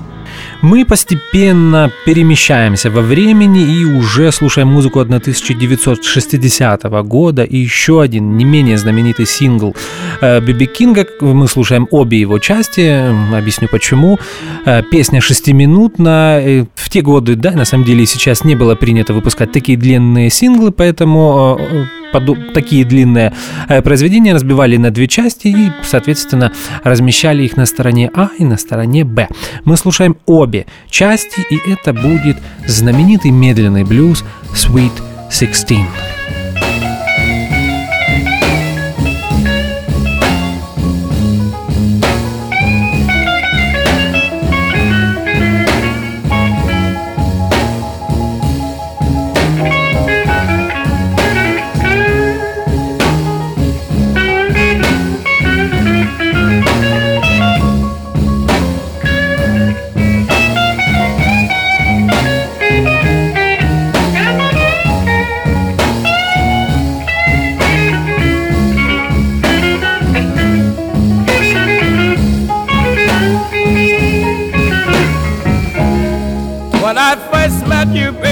Мы 0.61 0.85
постепенно 0.85 1.91
перемещаемся 2.05 2.91
во 2.91 3.01
времени 3.01 3.63
и 3.63 3.85
уже 3.87 4.31
слушаем 4.31 4.69
музыку 4.69 5.01
1960 5.01 6.83
года 7.07 7.43
и 7.43 7.57
еще 7.57 8.03
один 8.03 8.37
не 8.37 8.45
менее 8.45 8.77
знаменитый 8.77 9.25
сингл 9.25 9.75
Э, 10.21 10.41
Биби 10.41 10.67
Кинга. 10.67 11.07
Мы 11.21 11.49
слушаем 11.49 11.89
обе 11.91 12.21
его 12.21 12.39
части. 12.39 13.35
Объясню 13.35 13.69
почему. 13.69 14.19
Э, 14.65 14.83
песня 14.83 15.21
шестиминутна. 15.21 16.41
Э, 16.41 16.65
в 16.75 16.91
те 16.91 17.03
годы, 17.03 17.35
да, 17.37 17.53
на 17.53 17.65
самом 17.65 17.85
деле 17.85 18.07
сейчас 18.07 18.45
не 18.45 18.55
было 18.55 18.75
принято 18.75 19.13
выпускать 19.13 19.53
такие 19.53 19.77
длинные 19.77 20.31
синглы, 20.31 20.71
поэтому 20.71 21.59
под 22.13 22.55
такие 22.55 22.85
длинные 22.85 23.33
произведения 23.83 24.33
разбивали 24.33 24.77
на 24.77 24.93
две 24.93 25.09
части 25.09 25.49
и, 25.49 25.73
соответственно, 25.83 26.53
размещали 26.85 27.43
их 27.43 27.57
на 27.57 27.67
стороне 27.67 28.11
А 28.15 28.29
и 28.39 28.45
на 28.45 28.57
стороне 28.57 29.05
Б. 29.05 29.29
Мы 29.65 29.77
слушаем 29.77 30.17
обе 30.27 30.67
части, 30.89 31.41
и 31.51 31.59
это 31.69 31.93
будет 31.93 32.37
знаменитый 32.67 33.33
медленный 33.33 33.83
блюз 33.83 34.25
«Sweet 34.55 34.93
16». 35.31 36.44
You, 77.95 78.24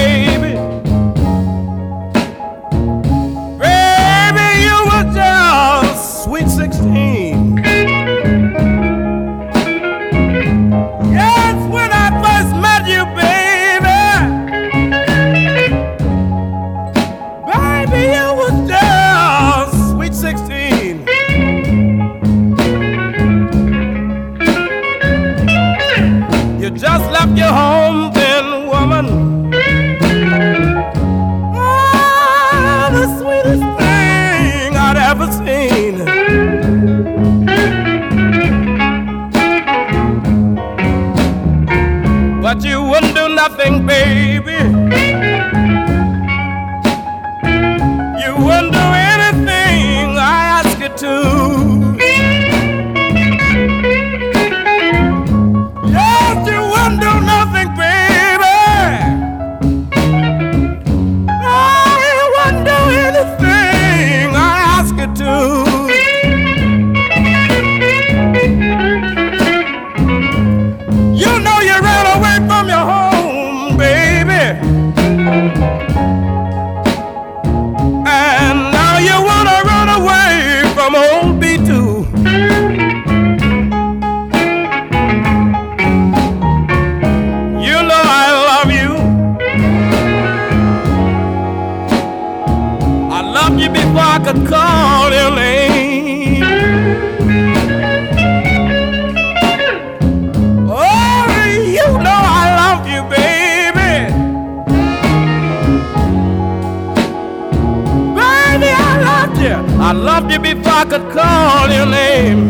I 109.93 109.95
loved 109.95 110.31
you 110.31 110.39
before 110.39 110.73
I 110.73 110.85
could 110.85 111.07
call 111.11 111.69
your 111.69 111.85
name. 111.85 112.49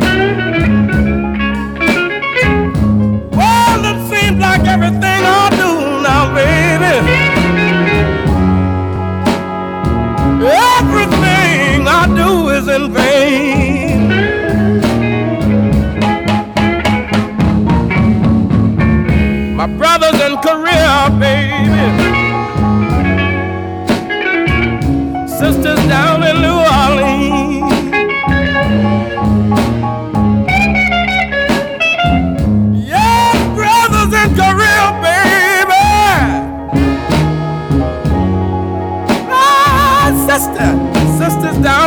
Well, 3.31 3.81
it 3.91 3.99
seems 4.09 4.39
like 4.39 4.65
everything 4.65 5.01
I 5.03 5.49
do 5.51 6.01
now, 6.07 6.33
baby. 6.33 6.95
Everything 10.79 11.85
I 11.85 12.07
do 12.15 12.47
is 12.47 12.67
in 12.69 12.93
vain. 12.93 14.07
My 19.57 19.67
brothers 19.67 20.17
in 20.21 20.37
Korea, 20.37 21.09
baby. 21.19 21.62
sisters 41.23 41.57
down. 41.59 41.82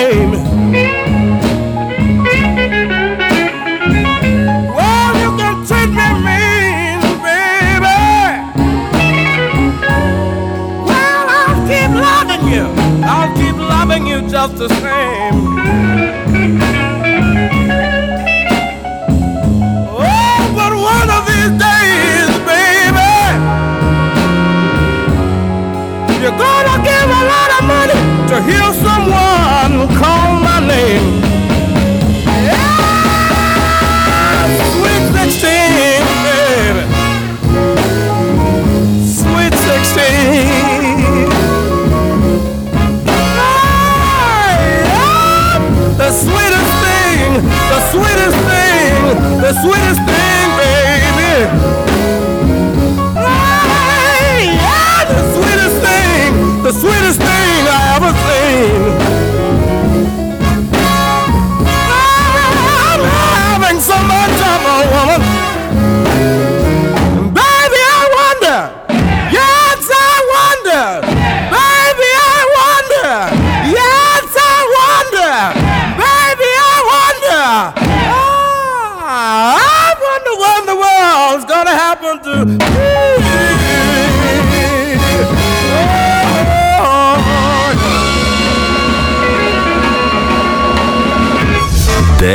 name. 0.00 0.29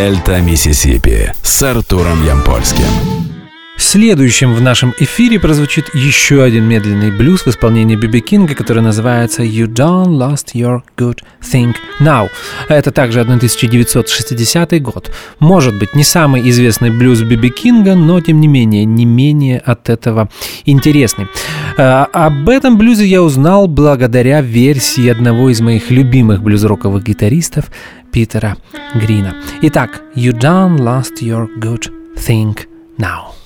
«Дельта 0.06 0.40
Миссисипи» 0.40 1.34
с 1.42 1.64
Артуром 1.64 2.24
Ямпольским 2.24 3.15
следующем 3.86 4.54
в 4.54 4.62
нашем 4.62 4.94
эфире 5.00 5.40
прозвучит 5.40 5.94
еще 5.94 6.44
один 6.44 6.64
медленный 6.64 7.12
блюз 7.12 7.46
в 7.46 7.48
исполнении 7.48 7.96
Биби 7.96 8.20
Кинга, 8.20 8.56
который 8.56 8.82
называется 8.82 9.44
«You 9.44 9.68
Don't 9.68 10.08
Lost 10.08 10.54
Your 10.56 10.82
Good 10.98 11.20
Thing 11.42 11.74
Now». 12.02 12.28
Это 12.68 12.92
также 12.92 13.22
1960 13.22 14.82
год. 14.82 15.12
Может 15.40 15.78
быть, 15.78 15.96
не 15.96 16.04
самый 16.04 16.50
известный 16.50 16.90
блюз 16.90 17.22
Биби 17.22 17.50
Кинга, 17.50 17.96
но, 17.96 18.20
тем 18.20 18.42
не 18.42 18.48
менее, 18.48 18.86
не 18.86 19.06
менее 19.06 19.60
от 19.60 19.90
этого 19.90 20.30
интересный. 20.66 21.28
Э, 21.78 22.06
об 22.12 22.50
этом 22.50 22.78
блюзе 22.78 23.06
я 23.06 23.22
узнал 23.22 23.68
благодаря 23.68 24.42
версии 24.42 25.08
одного 25.08 25.50
из 25.50 25.62
моих 25.62 25.92
любимых 25.92 26.42
блюзроковых 26.42 27.04
гитаристов 27.04 27.72
Питера 28.12 28.58
Грина. 28.96 29.36
Итак, 29.62 30.02
«You 30.16 30.32
Don't 30.32 30.78
Lost 30.78 31.22
Your 31.22 31.48
Good 31.60 31.92
Thing 32.18 32.58
Now». 32.98 33.45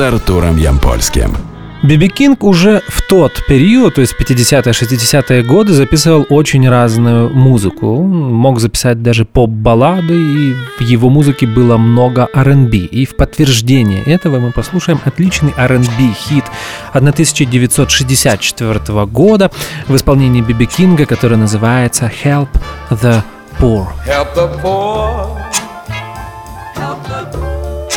с 0.00 0.02
Артуром 0.02 0.56
Ямпольским. 0.56 1.36
Биби 1.82 2.08
Кинг 2.08 2.42
уже 2.42 2.80
в 2.88 3.02
тот 3.02 3.44
период, 3.46 3.96
то 3.96 4.00
есть 4.00 4.14
50-60-е 4.18 5.42
годы, 5.42 5.74
записывал 5.74 6.24
очень 6.30 6.66
разную 6.66 7.28
музыку. 7.28 8.02
Мог 8.02 8.60
записать 8.60 9.02
даже 9.02 9.26
поп-баллады, 9.26 10.14
и 10.14 10.54
в 10.78 10.80
его 10.80 11.10
музыке 11.10 11.46
было 11.46 11.76
много 11.76 12.30
R&B. 12.32 12.78
И 12.78 13.04
в 13.04 13.14
подтверждение 13.14 14.02
этого 14.04 14.38
мы 14.38 14.52
послушаем 14.52 15.02
отличный 15.04 15.52
R&B 15.54 16.14
хит 16.14 16.44
1964 16.94 19.04
года 19.04 19.50
в 19.86 19.94
исполнении 19.94 20.40
Биби 20.40 20.64
Кинга, 20.64 21.04
который 21.04 21.36
называется 21.36 22.10
«Help 22.24 22.48
the 22.88 23.22
Poor». 23.58 23.88
Help 24.06 24.34
the 24.34 24.62
poor. 24.62 25.39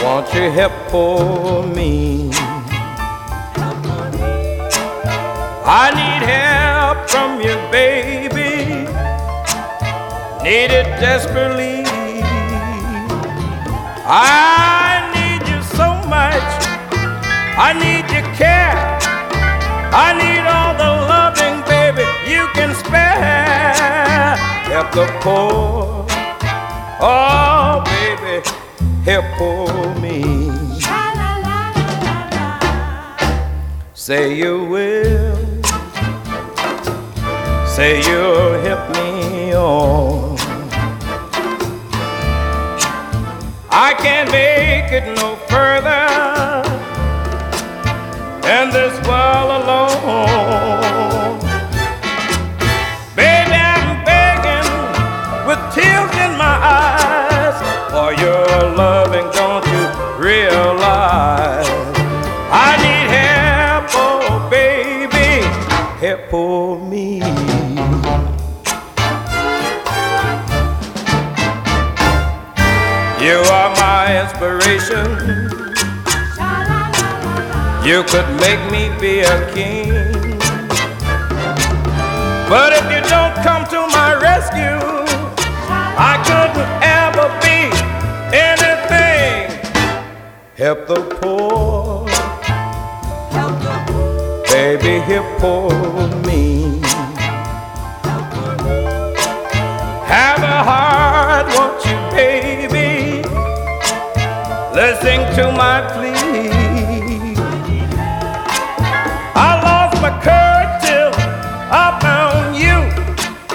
Won't 0.03 0.33
you 0.33 0.51
help 0.51 0.73
for 0.91 1.65
me? 1.65 2.29
I 5.65 5.85
need 5.95 6.23
help 6.27 7.09
from 7.09 7.39
you, 7.39 7.55
baby. 7.71 8.83
Need 10.43 10.71
it 10.79 10.87
desperately. 10.99 11.85
I 14.05 15.09
need 15.15 15.47
you 15.47 15.61
so 15.77 15.87
much. 16.09 16.51
I 17.55 17.71
need 17.71 18.05
your 18.13 18.27
care. 18.35 18.75
I 19.95 20.11
need 20.21 20.43
all 20.45 20.73
the 20.83 20.91
loving, 21.07 21.61
baby, 21.63 22.03
you 22.29 22.47
can 22.53 22.75
spare. 22.75 24.35
Help 24.67 24.91
the 24.91 25.05
poor. 25.21 26.05
Oh, 26.99 27.81
baby 27.85 28.02
poor 29.37 29.95
me. 29.95 30.51
Say 33.93 34.35
you 34.35 34.65
will. 34.65 35.37
Say 37.65 38.01
you'll 38.07 38.59
help 38.61 38.89
me 38.95 39.55
on. 39.55 40.37
I 43.71 43.95
can't 43.97 44.29
make 44.29 44.91
it 44.91 45.05
no 45.15 45.35
further 45.47 46.03
in 48.55 48.69
this 48.71 48.95
world 49.07 49.63
alone. 49.63 50.72
Inspiration. 74.83 75.49
You 77.85 78.03
could 78.03 78.27
make 78.39 78.61
me 78.71 78.89
be 78.99 79.19
a 79.19 79.53
king. 79.53 79.91
But 82.49 82.73
if 82.73 82.83
you 82.91 83.01
don't 83.09 83.35
come 83.43 83.65
to 83.67 83.87
my 83.91 84.17
rescue, 84.21 84.79
I 85.97 86.17
couldn't 86.27 86.69
ever 87.01 87.27
be 87.43 87.71
anything. 88.35 89.49
Help 90.55 90.87
the 90.87 91.01
poor. 91.19 92.07
Baby, 94.47 94.99
help 94.99 95.39
poor 95.39 96.07
me. 96.25 96.79
Have 100.05 100.43
a 100.43 100.63
heart, 100.63 101.12
Listen 104.75 105.19
to 105.35 105.51
my 105.51 105.81
plea. 105.93 106.15
I 109.35 109.61
lost 109.61 110.01
my 110.01 110.09
courage 110.25 110.73
till 110.81 111.11
I 111.71 111.99
found 112.01 112.55
you. 112.55 112.79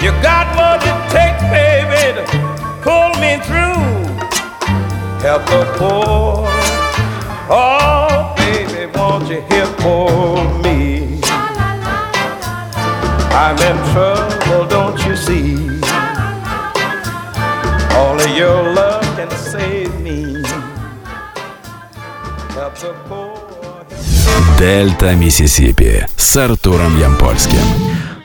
You 0.01 0.11
got 0.23 0.47
what 0.55 0.79
it 0.81 0.99
takes, 1.11 1.43
baby, 1.51 2.15
to 2.15 2.23
pull 2.81 3.11
me 3.19 3.35
through. 3.43 3.83
Help 5.19 5.43
the 5.47 5.65
poor. 5.77 6.47
Oh, 7.51 8.33
baby, 8.37 8.89
won't 8.97 9.27
you 9.29 9.41
help 9.41 9.77
for 9.81 10.41
me? 10.63 11.19
I'm 13.35 13.57
in 13.57 13.77
trouble, 13.91 14.65
don't 14.69 15.05
you 15.05 15.17
see? 15.17 15.57
Only 17.93 18.37
your 18.37 18.73
love 18.73 18.88
Дельта 24.59 25.15
Миссисипи 25.15 26.05
с 26.17 26.37
Артуром 26.37 26.99
Ямпольским. 26.99 27.57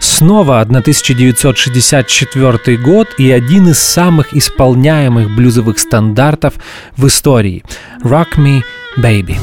Снова 0.01 0.61
1964 0.61 2.76
год 2.78 3.09
и 3.18 3.30
один 3.30 3.68
из 3.68 3.78
самых 3.78 4.34
исполняемых 4.34 5.32
блюзовых 5.34 5.78
стандартов 5.78 6.55
в 6.97 7.07
истории 7.07 7.62
«Rock 8.03 8.36
Me, 8.36 8.62
Baby». 8.99 9.38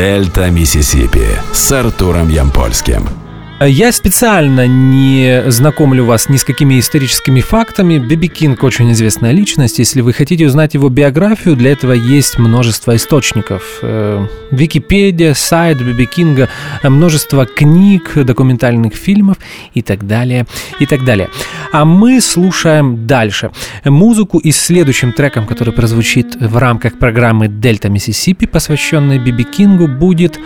Дельта 0.00 0.48
Миссисипи 0.48 1.26
с 1.52 1.70
Артуром 1.72 2.30
Ямпольским. 2.30 3.19
Я 3.62 3.92
специально 3.92 4.66
не 4.66 5.50
знакомлю 5.50 6.06
вас 6.06 6.30
ни 6.30 6.38
с 6.38 6.44
какими 6.44 6.80
историческими 6.80 7.42
фактами. 7.42 7.98
Биби 7.98 8.26
Кинг 8.28 8.64
очень 8.64 8.90
известная 8.92 9.32
личность. 9.32 9.78
Если 9.78 10.00
вы 10.00 10.14
хотите 10.14 10.46
узнать 10.46 10.72
его 10.72 10.88
биографию, 10.88 11.56
для 11.56 11.72
этого 11.72 11.92
есть 11.92 12.38
множество 12.38 12.96
источников. 12.96 13.80
Э, 13.82 14.26
Википедия, 14.50 15.34
сайт 15.34 15.76
Биби 15.76 16.06
Кинга, 16.06 16.48
множество 16.82 17.44
книг, 17.44 18.12
документальных 18.14 18.94
фильмов 18.94 19.36
и 19.74 19.82
так 19.82 20.06
далее, 20.06 20.46
и 20.78 20.86
так 20.86 21.04
далее. 21.04 21.28
А 21.70 21.84
мы 21.84 22.22
слушаем 22.22 23.06
дальше. 23.06 23.50
Музыку 23.84 24.38
и 24.38 24.52
следующим 24.52 25.12
треком, 25.12 25.46
который 25.46 25.74
прозвучит 25.74 26.34
в 26.34 26.56
рамках 26.56 26.98
программы 26.98 27.48
«Дельта 27.48 27.90
Миссисипи», 27.90 28.46
посвященной 28.46 29.18
Биби 29.18 29.44
Кингу, 29.44 29.86
будет 29.86 30.40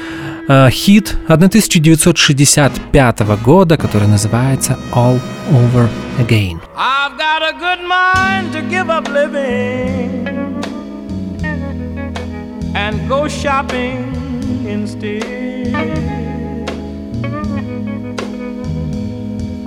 э, 0.48 0.70
хит 0.70 1.16
1965 1.28 3.20
года, 3.44 3.76
который 3.76 4.08
называется 4.08 4.78
All 4.92 5.20
Over 5.52 5.88
Again. 6.18 6.60
I've 6.76 7.16
got 7.18 7.42
a 7.42 7.52
good 7.52 7.80
mind 7.86 8.52
to 8.52 8.62
give 8.68 8.90
up 8.90 9.08
living 9.08 10.26
and 12.74 13.08
go 13.08 13.28
shopping 13.28 14.12
instead. 14.66 15.22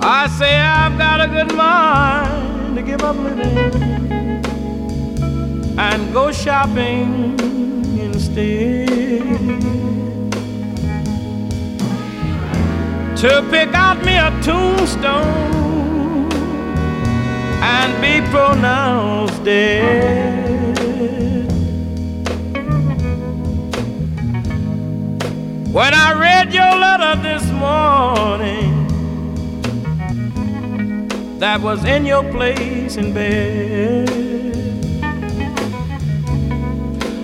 I 0.00 0.26
say 0.38 0.58
I've 0.58 0.96
got 0.96 1.20
a 1.20 1.28
good 1.28 1.54
mind 1.54 2.76
to 2.76 2.82
give 2.82 3.02
up 3.02 3.16
living 3.16 3.72
and 5.78 6.12
go 6.12 6.30
shopping 6.32 7.36
instead. 7.98 9.67
To 13.18 13.44
pick 13.50 13.74
out 13.74 13.98
me 14.04 14.16
a 14.16 14.30
tombstone 14.42 16.30
and 17.60 18.00
be 18.00 18.20
pronounced 18.30 19.42
dead. 19.42 20.46
When 25.72 25.94
I 25.94 26.12
read 26.12 26.54
your 26.54 26.76
letter 26.76 27.20
this 27.20 27.44
morning, 27.50 28.86
that 31.40 31.60
was 31.60 31.84
in 31.84 32.06
your 32.06 32.22
place 32.30 32.96
in 32.96 33.12
bed. 33.12 34.08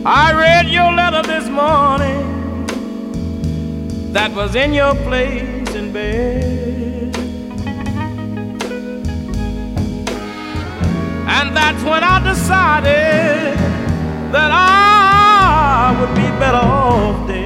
I 0.04 0.32
read 0.32 0.66
your 0.66 0.92
letter 0.92 1.22
this 1.22 1.48
morning 1.48 2.66
that 4.12 4.32
was 4.32 4.56
in 4.56 4.72
your 4.72 4.96
place 4.96 5.53
And 5.96 7.12
that's 11.56 11.82
when 11.84 12.02
I 12.02 12.18
decided 12.24 13.56
that 14.32 14.50
I 14.50 15.96
would 16.00 16.14
be 16.16 16.28
better 16.40 16.56
off 16.56 17.28
dead. 17.28 17.43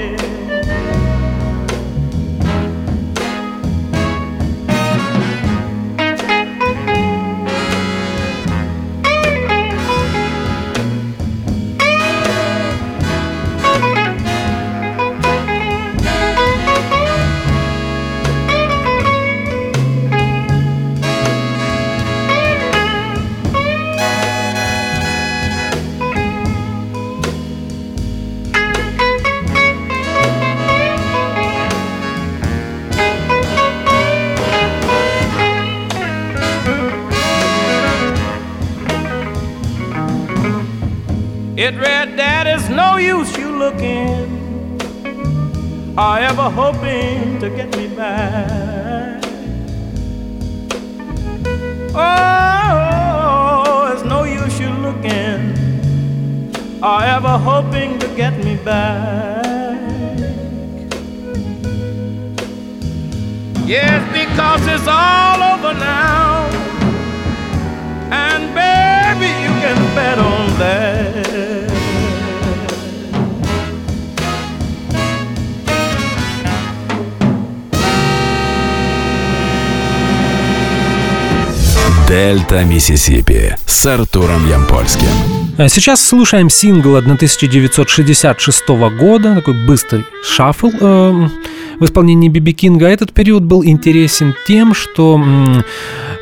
Looking 43.68 44.78
or 45.98 46.18
ever 46.18 46.48
hoping 46.60 47.38
to 47.38 47.50
get 47.50 47.76
me 47.76 47.86
back. 47.88 49.22
Oh, 51.94 53.90
it's 53.92 54.04
no 54.04 54.24
use 54.24 54.58
you 54.58 54.70
looking 54.86 55.40
or 56.82 57.02
ever 57.02 57.36
hoping 57.48 57.98
to 57.98 58.08
get 58.16 58.34
me 58.42 58.56
back. 58.56 59.76
Yes, 63.66 64.00
because 64.18 64.66
it's 64.66 64.88
all 64.88 65.40
over 65.52 65.74
now. 65.74 66.48
And 68.24 68.42
baby, 68.58 69.30
you 69.44 69.52
can 69.62 69.78
bet 69.94 70.18
on 70.18 70.46
that. 70.58 71.37
Дельта 82.08 82.64
Миссисипи 82.64 83.54
с 83.66 83.84
Артуром 83.84 84.48
Ямпольским. 84.48 85.08
Э, 85.58 85.68
сейчас 85.68 86.00
слушаем 86.02 86.48
сингл 86.48 86.96
1966 86.96 88.68
года, 88.98 89.34
такой 89.34 89.66
быстрый 89.66 90.06
шаффл. 90.24 91.28
Э, 91.78 91.80
в 91.80 91.84
исполнении 91.84 92.28
Биби 92.28 92.52
Кинга. 92.52 92.86
Этот 92.86 93.12
период 93.12 93.44
был 93.44 93.64
интересен 93.64 94.34
тем, 94.46 94.74
что 94.74 95.20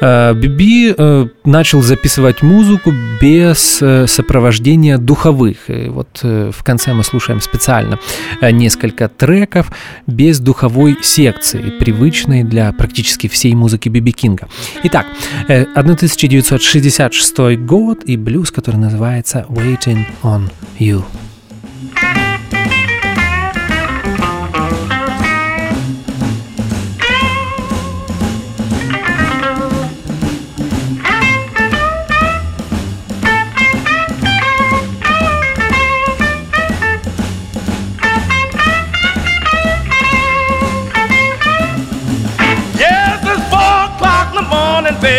э, 0.00 0.34
Биби 0.34 0.94
э, 0.96 1.26
начал 1.44 1.82
записывать 1.82 2.42
музыку 2.42 2.92
без 3.20 3.78
э, 3.80 4.06
сопровождения 4.06 4.98
духовых. 4.98 5.68
И 5.68 5.88
вот 5.88 6.20
в 6.22 6.62
конце 6.62 6.92
мы 6.92 7.04
слушаем 7.04 7.40
специально 7.40 7.98
несколько 8.40 9.08
треков 9.08 9.70
без 10.06 10.38
духовой 10.40 10.96
секции, 11.02 11.72
привычной 11.78 12.44
для 12.44 12.72
практически 12.72 13.28
всей 13.28 13.54
музыки 13.54 13.88
Биби 13.88 14.12
Кинга. 14.12 14.48
Итак, 14.84 15.06
1966 15.48 17.38
год 17.58 18.04
и 18.04 18.16
блюз, 18.16 18.50
который 18.50 18.76
называется 18.76 19.46
«Waiting 19.48 20.04
on 20.22 20.50
You». 20.78 21.02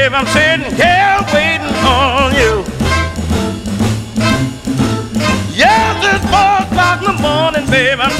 Babe, 0.09 0.15
I'm 0.15 0.27
sitting 0.27 0.73
here 0.75 1.17
waiting 1.33 1.67
on 1.83 2.33
you. 2.33 2.63
Yes, 5.53 6.15
it's 6.15 6.23
four 6.31 6.63
o'clock 6.63 7.01
in 7.01 7.15
the 7.15 7.21
morning, 7.21 7.69
babe, 7.69 7.99
I'm 7.99 8.11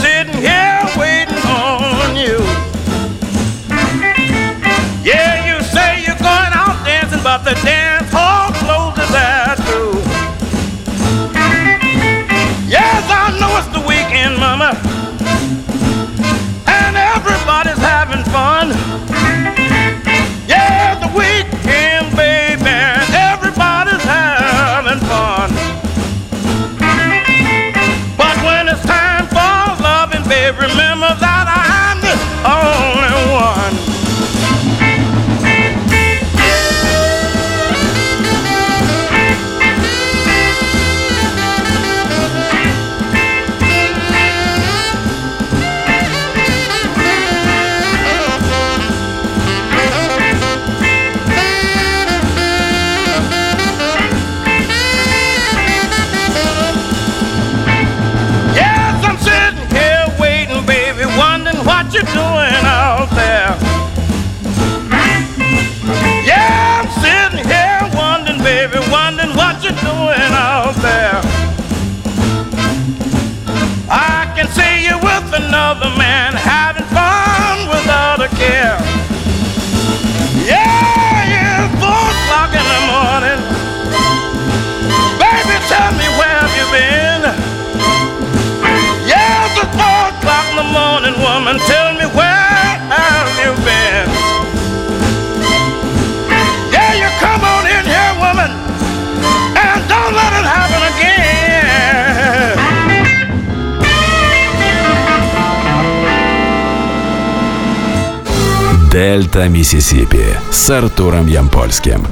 Дельта 109.38 109.50
Миссисипи 109.50 110.26
с 110.50 110.68
Артуром 110.72 111.28
Ямпольским. 111.28 112.08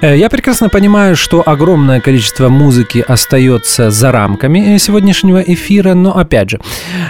Э, 0.00 0.16
Я 0.16 0.28
прекрасно 0.30 0.68
понимаю, 0.68 1.16
что 1.16 1.42
огромное 1.44 2.00
количество 2.00 2.48
музыки 2.48 3.04
остается 3.08 3.90
за 3.90 4.12
рамками 4.12 4.74
э, 4.74 4.78
сегодняшнего 4.78 5.40
эфира, 5.40 5.94
но 5.94 6.16
опять 6.16 6.50
же, 6.50 6.60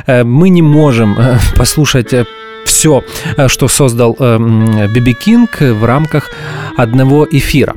э, 0.07 0.25
мы 0.25 0.49
не 0.49 0.63
можем 0.63 1.19
послушать 1.57 2.15
все, 2.65 3.03
что 3.49 3.69
создал 3.69 4.17
Биби 4.95 5.13
Кинг 5.13 5.61
в 5.61 5.85
рамках 5.85 6.31
одного 6.77 7.27
эфира. 7.31 7.75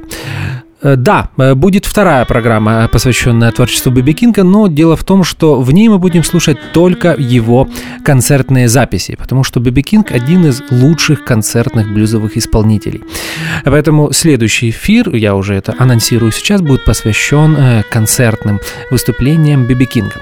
Э, 0.86 0.96
Да, 0.96 1.30
э, 1.38 1.56
будет 1.56 1.86
вторая 1.86 2.26
программа, 2.26 2.88
посвященная 2.88 3.52
творчеству 3.52 3.92
Биби 3.92 4.14
Кинга, 4.14 4.44
но 4.44 4.68
дело 4.68 4.96
в 4.96 5.04
том, 5.04 5.24
что 5.24 5.60
в 5.60 5.72
ней 5.72 5.90
мы 5.90 5.98
будем 5.98 6.24
слушать 6.24 6.58
только 6.74 7.16
его 7.18 7.68
концертные 8.04 8.68
записи, 8.68 9.16
потому 9.16 9.44
что 9.44 9.60
Биби 9.60 9.82
Кинг 9.82 10.12
один 10.12 10.46
из 10.46 10.62
лучших 10.70 11.26
концертных 11.26 11.92
блюзовых 11.92 12.38
исполнителей. 12.38 13.02
Поэтому 13.64 14.12
следующий 14.12 14.70
эфир, 14.70 15.16
я 15.16 15.36
уже 15.36 15.56
это 15.56 15.74
анонсирую 15.80 16.32
сейчас, 16.32 16.62
будет 16.62 16.86
посвящен 16.86 17.56
э, 17.58 17.84
концертным 17.90 18.60
выступлениям 18.92 19.66
Биби 19.66 19.86
Кинга. 19.86 20.22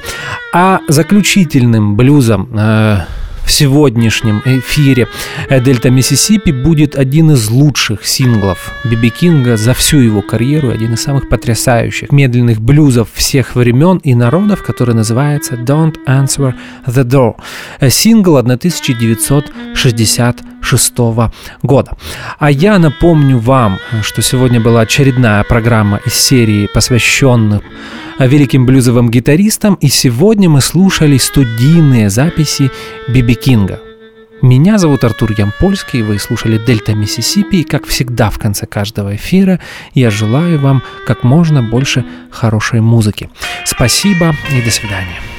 А 0.53 0.79
заключительным 0.87 1.97
блюзом 1.97 2.47
э, 2.53 2.99
в 3.45 3.51
сегодняшнем 3.51 4.41
эфире 4.45 5.07
э, 5.49 5.59
«Дельта 5.61 5.89
Миссисипи» 5.89 6.51
будет 6.51 6.95
один 6.95 7.31
из 7.31 7.49
лучших 7.49 8.05
синглов 8.05 8.71
Биби 8.83 9.09
Кинга 9.09 9.57
за 9.57 9.73
всю 9.73 9.97
его 9.99 10.21
карьеру, 10.21 10.69
один 10.69 10.93
из 10.93 11.01
самых 11.03 11.27
потрясающих 11.29 12.11
медленных 12.11 12.61
блюзов 12.61 13.09
всех 13.13 13.55
времен 13.55 13.97
и 13.97 14.13
народов, 14.15 14.63
который 14.63 14.95
называется 14.95 15.55
«Don't 15.55 15.95
Answer 16.07 16.53
the 16.87 17.03
Door». 17.03 17.35
Э, 17.79 17.89
сингл 17.89 18.37
1960 18.37 20.52
2006 20.63 20.97
года. 21.61 21.91
А 22.39 22.49
я 22.49 22.79
напомню 22.79 23.37
вам, 23.37 23.79
что 24.01 24.21
сегодня 24.21 24.59
была 24.59 24.81
очередная 24.81 25.43
программа 25.43 25.99
из 26.05 26.13
серии, 26.13 26.67
посвященных 26.73 27.61
великим 28.19 28.65
блюзовым 28.65 29.09
гитаристам, 29.09 29.75
и 29.75 29.87
сегодня 29.87 30.49
мы 30.49 30.61
слушали 30.61 31.17
студийные 31.17 32.09
записи 32.09 32.71
Биби 33.07 33.35
Кинга. 33.35 33.79
Меня 34.41 34.77
зовут 34.77 35.05
Артур 35.05 35.31
Ямпольский, 35.37 36.01
вы 36.01 36.19
слушали 36.19 36.57
«Дельта 36.57 36.93
Миссисипи», 36.93 37.61
и, 37.61 37.63
как 37.63 37.87
всегда, 37.87 38.29
в 38.29 38.39
конце 38.39 38.65
каждого 38.65 39.15
эфира 39.15 39.61
я 39.93 40.09
желаю 40.09 40.59
вам 40.59 40.83
как 41.07 41.23
можно 41.23 41.63
больше 41.63 42.03
хорошей 42.29 42.81
музыки. 42.81 43.29
Спасибо 43.63 44.35
и 44.51 44.61
до 44.61 44.69
свидания. 44.69 45.32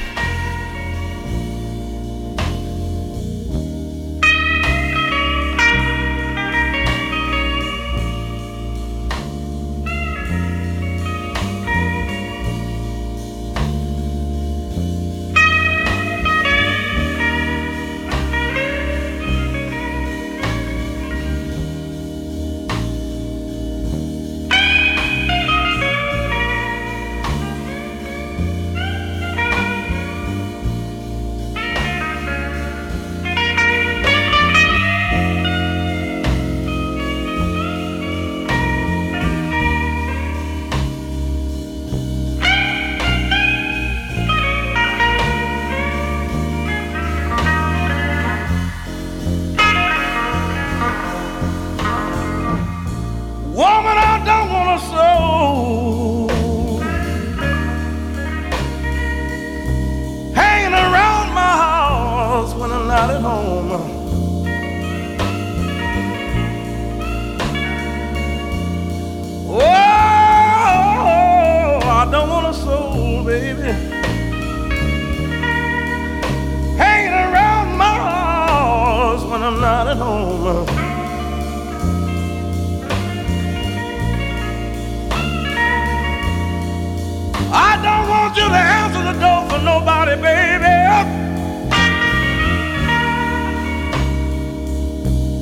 Baby. 90.15 90.75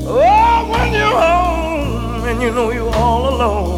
Oh, 0.05 0.67
when 0.69 0.93
you're 0.93 1.19
home 1.19 2.25
and 2.25 2.41
you 2.41 2.51
know 2.51 2.71
you're 2.71 2.93
all 2.95 3.33
alone. 3.33 3.73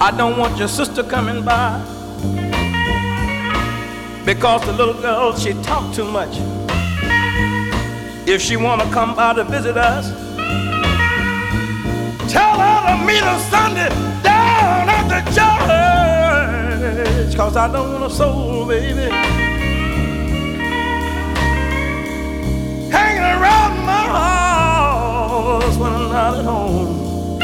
I 0.00 0.10
don't 0.16 0.38
want 0.38 0.56
your 0.58 0.68
sister 0.68 1.02
coming 1.02 1.44
by 1.44 1.82
because 4.24 4.64
the 4.66 4.72
little 4.72 4.94
girl 4.94 5.34
she 5.36 5.52
talk 5.62 5.94
too 5.94 6.04
much. 6.04 6.38
If 8.28 8.42
she 8.42 8.56
wanna 8.56 8.84
come 8.92 9.14
by 9.14 9.34
to 9.34 9.44
visit 9.44 9.76
us, 9.76 10.25
meet 13.06 13.22
us 13.22 13.42
Sunday 13.50 13.88
down 14.22 14.88
at 14.88 15.08
the 15.08 15.20
church. 15.36 17.36
Cause 17.36 17.56
I 17.56 17.70
don't 17.72 17.92
want 17.92 18.04
a 18.04 18.10
soul, 18.10 18.66
baby. 18.66 19.08
Hanging 22.90 23.22
around 23.22 23.76
my 23.86 24.06
house 24.18 25.76
when 25.76 25.92
I'm 25.92 26.08
not 26.10 26.38
at 26.38 26.44
home. 26.44 27.38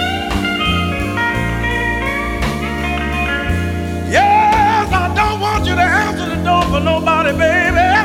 Yes, 4.10 4.92
I 4.92 5.14
don't 5.14 5.40
want 5.40 5.64
you 5.66 5.74
to 5.76 5.80
answer 5.80 6.26
the 6.34 6.42
door 6.42 6.62
for 6.64 6.80
nobody, 6.80 7.30
baby. 7.38 8.01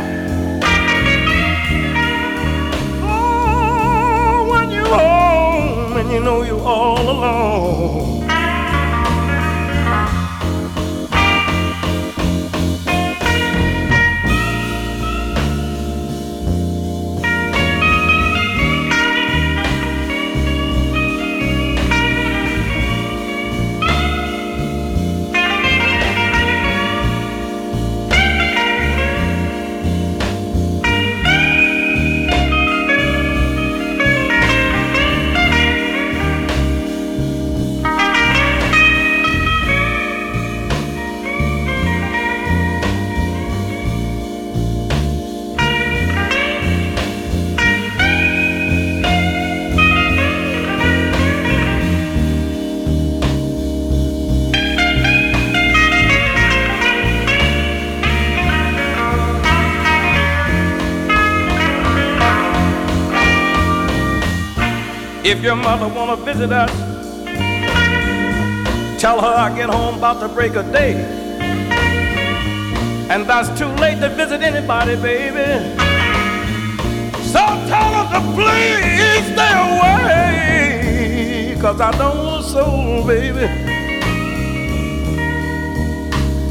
You 6.12 6.20
know 6.22 6.42
you're 6.44 6.60
all 6.62 7.00
alone. 7.00 8.27
If 65.30 65.44
your 65.44 65.58
mother 65.58 65.90
wanna 65.90 66.16
visit 66.16 66.54
us, 66.54 66.72
tell 68.98 69.20
her 69.20 69.28
I 69.28 69.54
get 69.54 69.70
home 69.70 69.98
about 69.98 70.22
the 70.22 70.30
break 70.30 70.56
of 70.56 70.72
day. 70.72 70.94
And 73.10 73.26
that's 73.26 73.50
too 73.60 73.68
late 73.84 74.00
to 74.00 74.08
visit 74.08 74.42
anybody, 74.42 74.96
baby. 74.96 75.76
So 77.34 77.44
tell 77.68 77.92
her 77.98 78.08
to 78.14 78.22
please 78.36 79.26
stay 79.34 79.54
away. 79.68 81.58
Cause 81.60 81.82
I 81.82 81.92
don't 81.98 82.26
want 82.26 82.46
soul, 82.46 83.06
baby. 83.06 83.48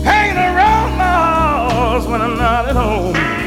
Hanging 0.05 0.37
around 0.37 0.99
my 0.99 1.71
house 1.73 2.07
when 2.07 2.21
I'm 2.21 2.37
not 2.37 2.69
at 2.69 2.77
home. 2.77 3.46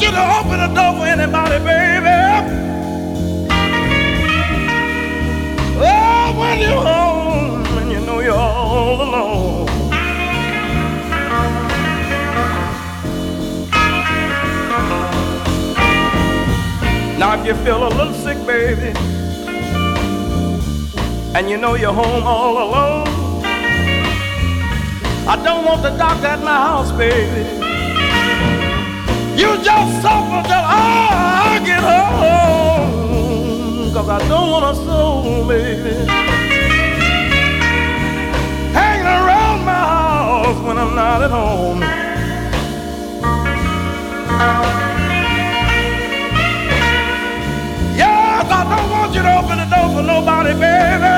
Want 0.00 0.12
you 0.12 0.18
to 0.18 0.38
open 0.38 0.58
the 0.60 0.74
door 0.74 0.92
for 0.98 1.06
anybody, 1.06 1.58
baby. 1.64 2.08
Oh, 5.82 6.38
when 6.38 6.58
you're 6.60 6.82
home 6.82 7.64
and 7.78 7.92
you 7.92 8.00
know 8.00 8.20
you're 8.20 8.34
all 8.34 9.02
alone. 9.02 9.66
Now, 17.18 17.38
if 17.38 17.46
you 17.46 17.54
feel 17.64 17.86
a 17.86 17.90
little 17.90 18.14
sick, 18.14 18.38
baby, 18.46 18.92
and 21.34 21.50
you 21.50 21.58
know 21.58 21.74
you're 21.74 21.92
home 21.92 22.22
all 22.24 22.56
alone, 22.56 23.08
I 25.28 25.38
don't 25.44 25.66
want 25.66 25.82
the 25.82 25.90
doctor 25.90 26.26
at 26.26 26.42
my 26.42 26.56
house, 26.56 26.90
baby. 26.92 27.59
You 29.40 29.56
just 29.64 30.02
suffer 30.02 30.42
till 30.48 30.64
I 30.64 31.62
get 31.64 31.80
home. 31.80 32.90
Cause 33.94 34.08
I 34.10 34.18
don't 34.28 34.50
want 34.50 34.64
a 34.66 34.74
soul, 34.84 35.48
baby. 35.48 35.94
Hanging 38.78 39.06
around 39.06 39.64
my 39.64 39.82
house 39.96 40.60
when 40.66 40.76
I'm 40.76 40.94
not 40.94 41.22
at 41.22 41.30
home. 41.30 41.80
Yes, 47.96 48.46
I 48.58 48.62
don't 48.72 48.90
want 48.90 49.14
you 49.14 49.22
to 49.22 49.38
open 49.38 49.56
the 49.56 49.64
door 49.74 49.88
for 49.94 50.02
nobody, 50.02 50.52
baby. 50.52 51.16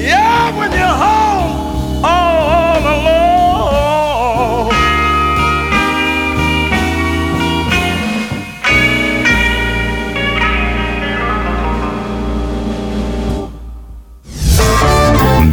Yeah, 0.00 0.56
when 0.56 0.70
you're 0.70 0.86
home 0.86 1.27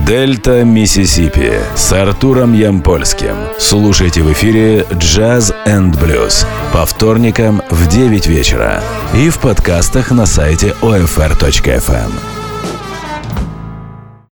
Дельта 0.05 0.63
Миссисипи 0.63 1.53
с 1.75 1.91
Артуром 1.91 2.53
Ямпольским. 2.53 3.35
Слушайте 3.57 4.21
в 4.21 4.31
эфире 4.33 4.85
Джаз 4.93 5.51
энд 5.65 5.99
Блюз 5.99 6.45
по 6.71 6.85
вторникам 6.85 7.63
в 7.71 7.87
9 7.87 8.27
вечера 8.27 8.83
и 9.15 9.29
в 9.29 9.39
подкастах 9.39 10.11
на 10.11 10.27
сайте 10.27 10.75
OFR.FM. 10.83 12.44